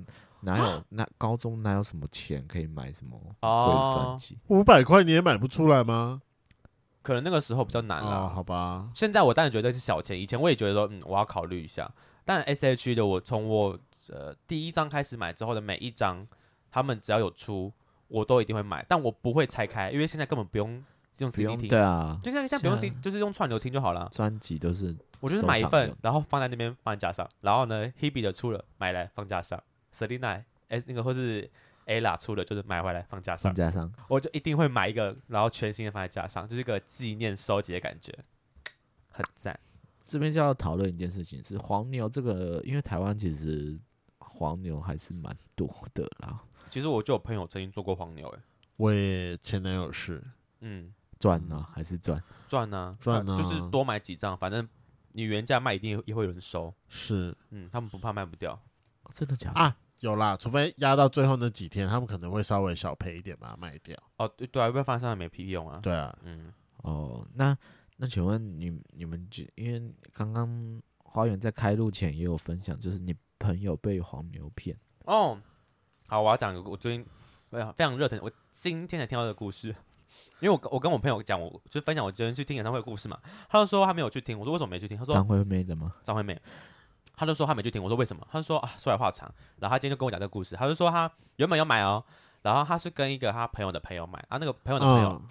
[0.41, 4.38] 哪有那高中哪有什么钱可以买什么贵专辑？
[4.47, 6.22] 五百块你也买不出来吗？
[7.01, 8.89] 可能那个时候比较难了，好吧。
[8.95, 11.91] 现在我当然觉得是小钱，以前我也觉得说，嗯，我要考虑一下。
[12.26, 13.78] 但 S H 的我从我
[14.09, 16.26] 呃第一张开始买之后的每一张，
[16.74, 17.71] 他们只要有出，
[18.07, 20.84] 我都一定会买，但我不会拆开，因为现在根本不用。
[21.19, 24.09] 用 CD 听，对啊，就像像不用 CD，就是用串流听就好了。
[24.11, 27.30] 专辑都是，我就是买一份，然后放在那边放在架上。
[27.39, 29.63] 然后呢，Hebe 的出了买来放架上
[29.95, 31.47] ，Selina 哎那个或是
[31.86, 33.53] Ella 出了就是买回来放架上。
[33.53, 38.11] 架上，我就一定会买一个，然后全新的放在架上，就是一个纪念收集的感觉，
[39.11, 39.57] 很赞。
[40.03, 43.80] 这边就要讨论一件事情，是黄牛这个，因为台湾其实
[44.17, 46.41] 黄牛还是蛮多的啦。
[46.74, 48.39] 其实我就有朋友曾经做过黄牛，哎，
[48.78, 50.24] 我也前男友是，
[50.61, 50.91] 嗯。
[51.19, 52.21] 赚呢还是赚？
[52.47, 54.67] 赚呢，赚呢，就是多买几张，反正
[55.11, 56.74] 你原价卖一定也会有人收。
[56.89, 58.59] 是，嗯，他们不怕卖不掉。
[59.03, 59.59] 哦、真的假的？
[59.59, 63.95] 啊，有啦，除非压到最后那几天，他们可能会稍微小赔一点把它卖掉。
[64.17, 65.80] 哦，对对啊，不然放上来没屁用啊。
[65.84, 67.55] 对啊，嗯，哦，那
[67.97, 74.76] 那请问你你们就因为刚刚花园在开路前也有分享，就是你朋友被黄牛骗。
[75.05, 75.39] 哦，
[76.08, 77.06] 好，我要讲一个我最近
[77.49, 79.76] 非常非常热腾，我今天才听到的故事。
[80.39, 83.20] 因为我我跟我朋友讲，我就分享我今天去听演唱会的故事嘛。
[83.49, 84.97] 他就说他没有去听，我说为什么没去听？
[84.97, 85.93] 他说张惠妹的吗？
[86.04, 86.39] 张惠妹。
[87.16, 88.28] 他就说他没去听，我说为什么？
[88.32, 89.32] 他就说啊，说来话长。
[89.60, 92.04] 然后他今天就跟我讲这个故事，他就说他原本要买哦，
[92.41, 95.22] 然后他是跟一个他朋友的朋友买，啊，那个朋友的朋友，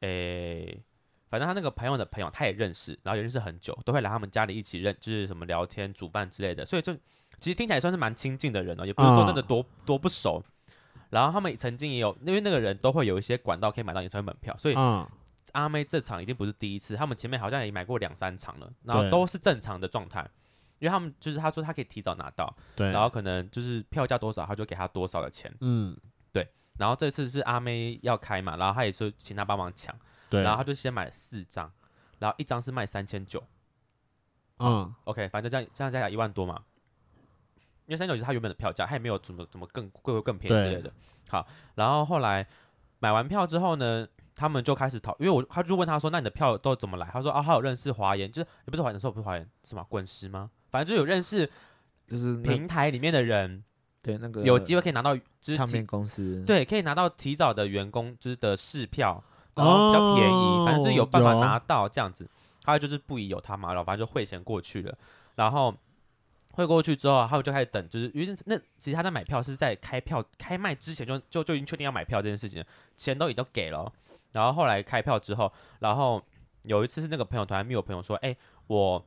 [0.00, 0.84] 诶、嗯欸，
[1.28, 6.96] 反正他那个朋友的朋友他也认识，然后也认识很久，都会来他们家里一起认，就是什么聊天、煮饭之类的，所以就
[7.38, 10.42] 其实听起来算是蛮亲近的人哦，也不是说真的多、嗯、多不熟。
[11.10, 14.74] 然后他们曾经也有，因为那个人都会有一些管道可以买到演唱会门票，所以
[15.52, 20.20] 阿妹这场已经不是第一次，他们前面好像也买过两三场了，然后都是正常的状态，
[20.78, 25.96] 因为他们就是他说他可以提早拿到，对，然后可能就是票价多少，他就给他多少的钱，嗯，
[26.30, 26.46] 对。
[26.76, 31.72] 然后这次是阿妹要开嘛，然后他也说请他帮忙抢，对，然后他就先买了四张，
[32.18, 33.42] 然后一张是卖三千九，
[34.58, 36.62] 嗯，OK，反正这样这样加起来一万多嘛。
[37.88, 40.92] 因为三九是他原本的票价，他也没有怎么怎么更贵或更便宜之类的。
[41.30, 42.46] 好，然后后来
[42.98, 49.86] 买完票之后呢，他们就开始讨，因为我他就问他说：“那你的票都怎么来？”他说：“啊，他有认识华研，就是也不是华研，说不是华研，是吗？
[49.88, 50.50] 滚石吗？
[50.70, 51.50] 反正就有认识，
[52.06, 53.64] 就是平台里面的人，
[54.02, 59.24] 对那个有机会可以拿到，就是唱片公司对，可以拿到提早的员工就是的试票，
[59.54, 62.28] 然后比较便宜，哦、反正就是有办法拿到这样子。
[62.62, 64.96] 他就是不疑有他嘛，然后反正就汇钱过去了，
[65.36, 65.74] 然后。
[66.58, 72.64] 汇过去之后，他们就开始等，就是因为那其实他在买票是在开票开卖之前就就就已经确定要买票这件事情，
[72.96, 73.92] 钱都已经都给了。
[74.32, 76.20] 然后后来开票之后，然后
[76.62, 79.06] 有一次是那个朋友突然密我朋友说：“哎、欸，我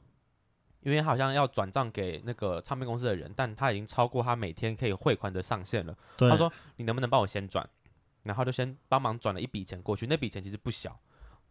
[0.79, 7.69] 因为好像要转账给那个唱片公司的人，但他已经超过他每天可以汇款的上限了。”他说：“你能不能帮我先转？”
[8.23, 10.97] 然后就先帮忙转了一笔钱过去，那笔钱其实不小。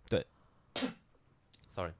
[0.08, 0.26] 对，
[1.68, 1.92] sorry。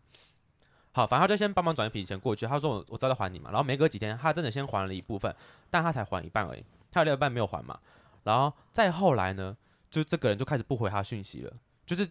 [0.92, 2.46] 好，反正他就先帮忙转一笔钱过去。
[2.46, 5.32] 他说我：“我我知道还你嘛。”然后没隔几天，他真的先还了一部分，
[5.70, 7.78] 但他才还一半而已，他有另一半没有还嘛。
[8.24, 9.56] 然后再后来呢，
[9.88, 11.52] 就这个人就开始不回他讯息了，
[11.86, 12.08] 就是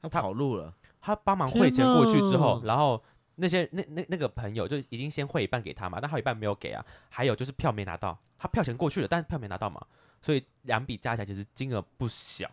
[0.00, 0.74] 他跑路了。
[1.02, 3.00] 他帮忙汇钱过去之后，然后
[3.34, 6.82] 那些那那那个朋友就已经先汇一半给他嘛，但还有一半没有给啊。
[7.10, 9.80] 还有就是票没拿到，他票钱过去了，但是票没拿到嘛，
[10.22, 12.50] 所以两笔加起来其实金额不小。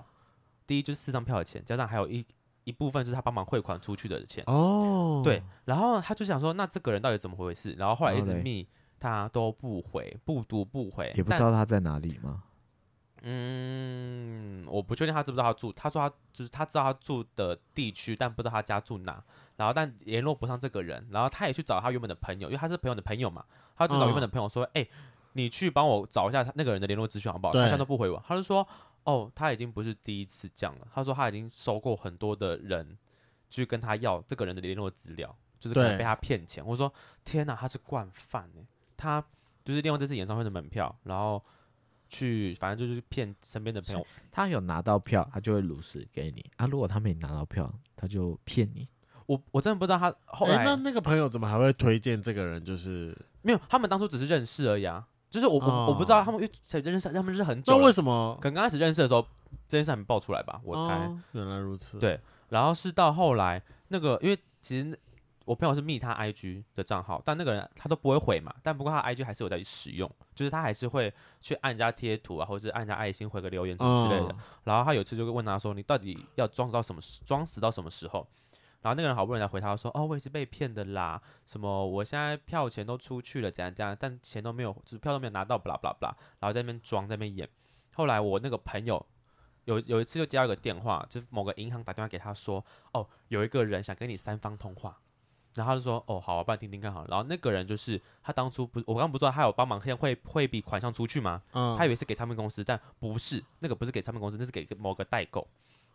[0.68, 2.26] 第一就是四张票的钱，加上还有一。
[2.64, 7.74] 一部分是他帮忙汇款出去的钱哦，对，然后他就想说，那这个人到底怎么回事？
[7.74, 8.68] 然后后来一直密
[8.99, 12.43] 他都不回，不读不回，也不知道他在哪里吗？
[13.22, 15.72] 嗯，我不确定他知不知道他住。
[15.74, 19.24] 他说他就是他知道他住的地区，但不知道他家住哪。
[19.55, 23.43] 然后但联络不上这个人，然后他也去找他原本的朋友，因为他是朋友的朋友嘛，
[23.78, 24.89] 他就找原本的朋友说：“哎、哦欸，
[25.34, 28.68] 你去帮我找一下他那个人的联络资讯好不好？”他现在都不回我，他就说。
[29.06, 30.88] 哦，他已经不是第一次这样了。
[30.93, 32.97] 他说他已经收过很多的人
[33.49, 36.91] 去跟他要这个人的联络资料，就是可能被他骗钱，我说
[37.24, 39.24] 天哪，他是惯犯哎，他
[39.64, 41.43] 就是利用这次演唱会的门票，然后
[42.10, 44.06] 去反正就是骗身边的朋友。
[44.32, 48.88] 他有拿到票，他就会如实给你啊；如果他没拿到票，他就骗你。
[49.26, 52.64] 我我真的不知道他后来、欸、那那个朋友怎么还会推荐这个人？
[52.64, 55.08] 就是没有，他们当初只是认识而已啊。
[55.34, 57.76] 就是我、哦、我我不知道他们才认识，他们认识很久。
[57.76, 58.38] 那为什么？
[58.40, 59.26] 可能刚开始认识的时候，
[59.68, 60.62] 这件事还没爆出来吧？
[60.64, 61.08] 我猜。
[61.08, 61.98] 哦、原来如此。
[61.98, 62.20] 对，
[62.50, 64.96] 然后是到后来那个，因为其实
[65.46, 68.54] 我朋友是密他 IG 的账号，但那个人他都不会回嘛。
[68.62, 71.12] 但不过他 IG 还是有在使用，就是他还是会
[71.42, 74.32] 去按人家贴图啊，或者是按人家爱心回个留言什么之类的。
[74.32, 77.22] 哦、然后他有一次就会问他说：“你到底要装死到什么时？
[77.26, 78.28] 装死到什么时候？”
[78.84, 87.50] 然后那个人好不容易才回他说：“哦，我也是被骗的啦，什么我现在票钱都出去了，怎样怎样，但钱都没有，就是票都没有拿到，巴拉巴拉巴拉。”然后在那边装，在那边演。
[87.96, 89.04] 后来我那个朋友
[89.66, 95.00] 有有一次就接到一个电话，就是某个银行打电话给他说：“哦，有一个人想跟你三方通话。”
[95.56, 101.42] 然后他就说：“哦，好，我帮你听听看好了。”然后那个人就是他当初不，我刚刚不是说他有帮忙先汇汇一笔款项出去吗？
[101.54, 105.48] 嗯，他以为是给唱片公司，但不是，那个不是给唱片公司，那是给某个代购。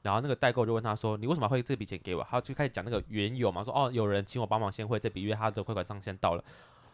[0.03, 6.44] 然后那个代购就问他说：“你为什么会汇这笔钱给我？”他就开始讲那个缘由嘛，说：“哦，有人请我帮忙先汇这笔，因为他的汇款上限到了。”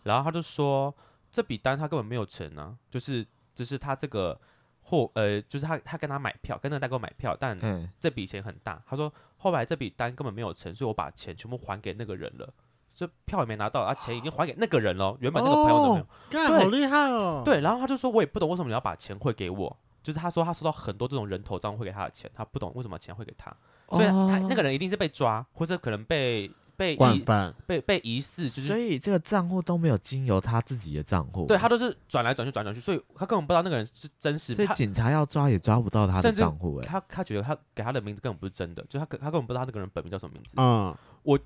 [0.04, 0.92] 然后他就说
[1.30, 4.40] ：“这笔单他根本没有成啊，就是就是他这个
[4.82, 7.58] 货呃，就是他他跟他买票，跟那个代购买票，但
[8.00, 8.74] 这笔钱很大。
[8.74, 12.52] 嗯”他说：“后来这笔单根本没有成，所以我把钱全部还给那个人了，
[12.94, 15.16] 这票也没拿到，啊 钱已经还给那个人了。
[15.20, 17.42] 原本那个朋友都没有，哦、对，好厉害哦。
[17.44, 23.50] 对，然后他就说：“我也不懂为什么你要把钱汇给我。”就是他说他收到很多这种人头账户汇给他的钱，他不懂为什么钱会给他，
[23.88, 27.54] 所以他那个人一定是被抓，或者可能被被惯犯。
[27.66, 41.38] 被被疑似，就是所以这个账户都没有经由他自己的账户，对他都是转来转去转来转去，所以他根本不知道那个人是真实，所以警察要抓也抓不到他的账户，哎，他他觉得他给他的名字根本不是真的，就他他根本不知道他那个人本名叫什么名字，嗯，我。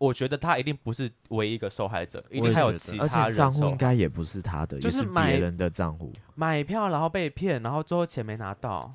[0.00, 3.36] 我觉得他一定不是唯一一个受害者，一定还有其他人。
[3.36, 6.10] 账户应该也不是他的，就是别人的账户。
[6.34, 8.90] 买票然后被骗，然后最后钱没拿到，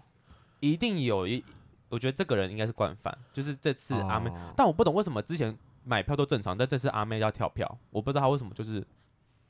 [0.60, 1.44] 一定有一。
[1.90, 4.32] 我觉得这个人应该是惯犯，就是这次阿妹。
[4.32, 8.84] 哦、但我不懂为什么之前买票都正常，但这次阿妹要跳票，我不知道他为什么就是。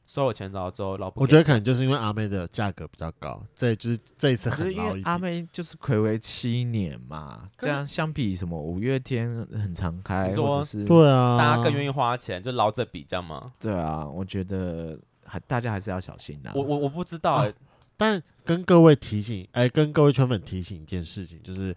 [0.06, 13.54] 收了钱然后之后，老婆，我觉得可能就是因为阿妹的价格比较高，这就是这一次很因为阿妹就是暌违七年嘛，这样相比什么五月天很常开，或者是对啊，大家更愿意花钱就捞这笔，这样吗？
[13.60, 16.52] 对啊，我觉得还大家还是要小心的。
[16.54, 17.54] 我我我不知道、欸啊，
[17.98, 21.76] 但跟各位提醒，哎、欸，跟各位圈粉提醒一件事情，就是。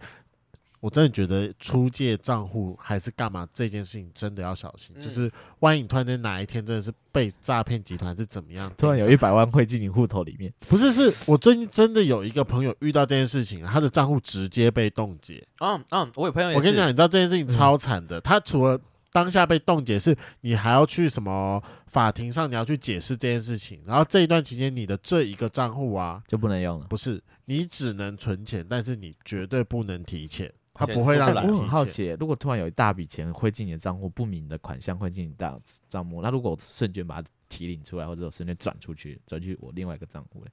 [0.81, 15.45] 我真的觉得出借账户还是干嘛这件事情真的要小心，嗯、就是万一你突然间哪一天真的是被诈骗集团是怎么样，突然有一百万汇进你户头里面，不是，是我最近真的有一个朋友遇到这件事情，他的账户直接被冻结。
[15.59, 18.79] 嗯嗯，我有朋友，我跟你讲，你知道这件事情超惨的，嗯、他除了
[19.11, 30.49] 当下被冻结，是你还要去什么法庭上你要去解释这件事情，然后这一段期间你的这一个账户啊就不能用了，不是，你只能存钱，但是你绝对不能提钱。
[30.79, 31.51] 他不会让你。
[31.51, 40.45] 我很好奇，如果突然有一大笔钱汇进你的账户，不明的款项汇进你的账目，那如果我瞬间把它提领出来，或者我瞬间转出去，转去我另外一个账户，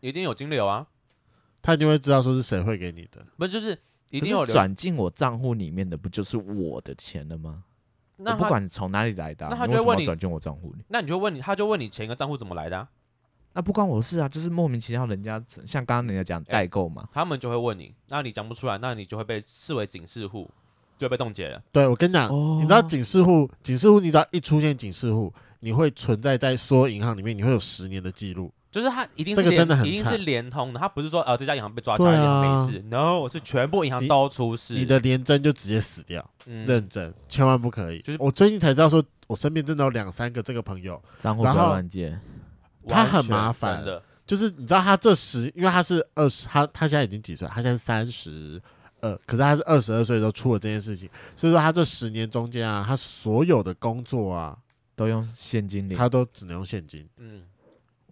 [0.00, 0.86] 一定有金流啊！
[1.60, 7.64] 他一定会知道说是谁汇给你的，不就是一定有转进我账户里面的，不就是我的钱了吗？
[8.16, 12.88] 那不管从哪里来的，啊，那他就会问你转进我账户里，那你就问你，他就问你前一个账户怎么来的，啊？
[13.60, 20.50] 那不关我事啊，就是莫名其妙，人家像刚刚人家讲代购嘛，他们就会问你，那你讲不出来，那你就会被视为警示户，
[20.98, 21.62] 就会被冻结了。
[21.70, 38.00] 对，我跟你讲，哦、你知道警示户，警示户，你只要一出现警示户，你会存在在所有银行里面，你会有十年的记录，就是他一定是这个真的很一定是联通的，他不是说呃这家银行被抓起来没事，no，是全部银行都出事，你，你的连真就直接死掉，嗯、认真，千万不可以。
[38.00, 40.98] 就是我最近才知道说，我身边真的有两三个这个朋友。
[41.18, 42.18] 账户不要乱借，
[42.88, 44.02] 他很麻烦的。
[44.26, 47.48] 就是你知道他这十，因为他是二十，他他现在已经几岁？
[47.48, 48.62] 他现在三十
[49.00, 54.56] 二，可是他是二十二岁的时候出了这件事情，所以说他这十年中间啊，他所有的工作啊
[54.94, 57.04] 都用现金领，他都只能用现金。
[57.16, 57.42] 嗯，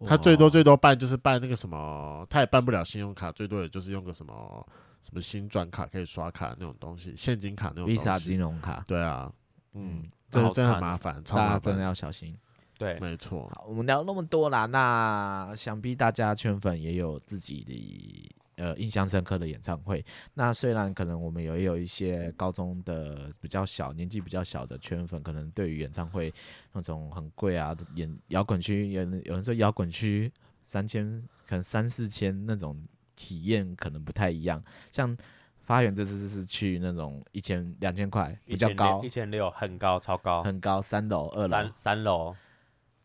[0.04, 4.66] 他最多最多办就是办那个什么，他也办不了信用卡，最多也就是用个什么
[5.02, 8.00] 什么新转卡可以刷卡那种东西，现金卡那种东西。
[8.00, 8.82] Visa 金融卡。
[8.88, 9.30] 对啊，
[9.74, 10.02] 嗯，
[10.32, 12.36] 这真的很麻烦，超麻烦，真的要小心。
[12.78, 13.50] 对，没错。
[13.54, 20.04] 好，我们聊那么多啦，那想必大家圈粉也有自己的呃印象深刻的演唱会。
[20.34, 26.32] 那虽然可能我们也有一些高中的比较小年纪比较小的圈粉，可能对于演唱会
[26.72, 31.04] 那种很贵啊，演摇滚区，有有人说摇滚区三千，
[31.48, 32.80] 可能三四千那种
[33.16, 34.62] 体验可能不太一样。
[34.92, 35.16] 像
[35.62, 42.36] 发源这次是去那种一千两千块，比较高，一千六很高，超高，很高，三楼二楼三三楼。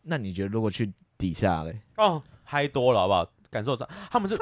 [0.04, 1.82] 那你觉得如果去底下嘞？
[1.97, 3.28] 哦，嗨多了好不好？
[3.49, 4.36] 感受到他们是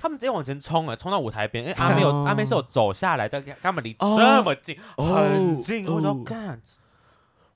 [0.00, 1.64] 他们直接往前冲啊，冲到舞台边。
[1.64, 5.86] 哎，阿妹有阿妹是有走下来的，他们离这么近，很近。
[5.86, 6.60] 我说干，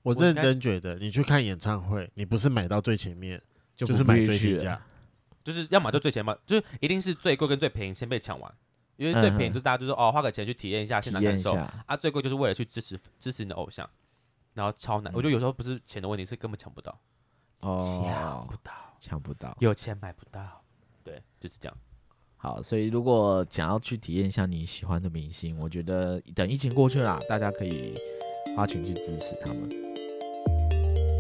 [0.03, 3.43] 我认真觉得你去看演唱会，你不是买到最前面，
[3.75, 4.81] 就是买最低价，
[5.43, 8.55] 就是要么就最前面，就是一定是最贵跟最便宜先被抢完。
[8.95, 11.53] 因为最便宜就是大家就说哦，花个钱去体验一下现场感受
[11.87, 13.89] 啊，最贵就是为了去支持支持你的偶像，
[14.55, 15.13] 然后超难。
[15.13, 16.97] 我觉得有时候不是钱的问题，是根本抢不到，
[17.61, 20.63] 哦，抢不到，抢不到，有钱买不到，
[21.03, 21.77] 对，就是这样。
[22.37, 27.95] 好，所以如果想要去体验一下你喜欢的明星，我觉得等疫情过去了，大家可以
[28.57, 29.96] 花钱去支持他们。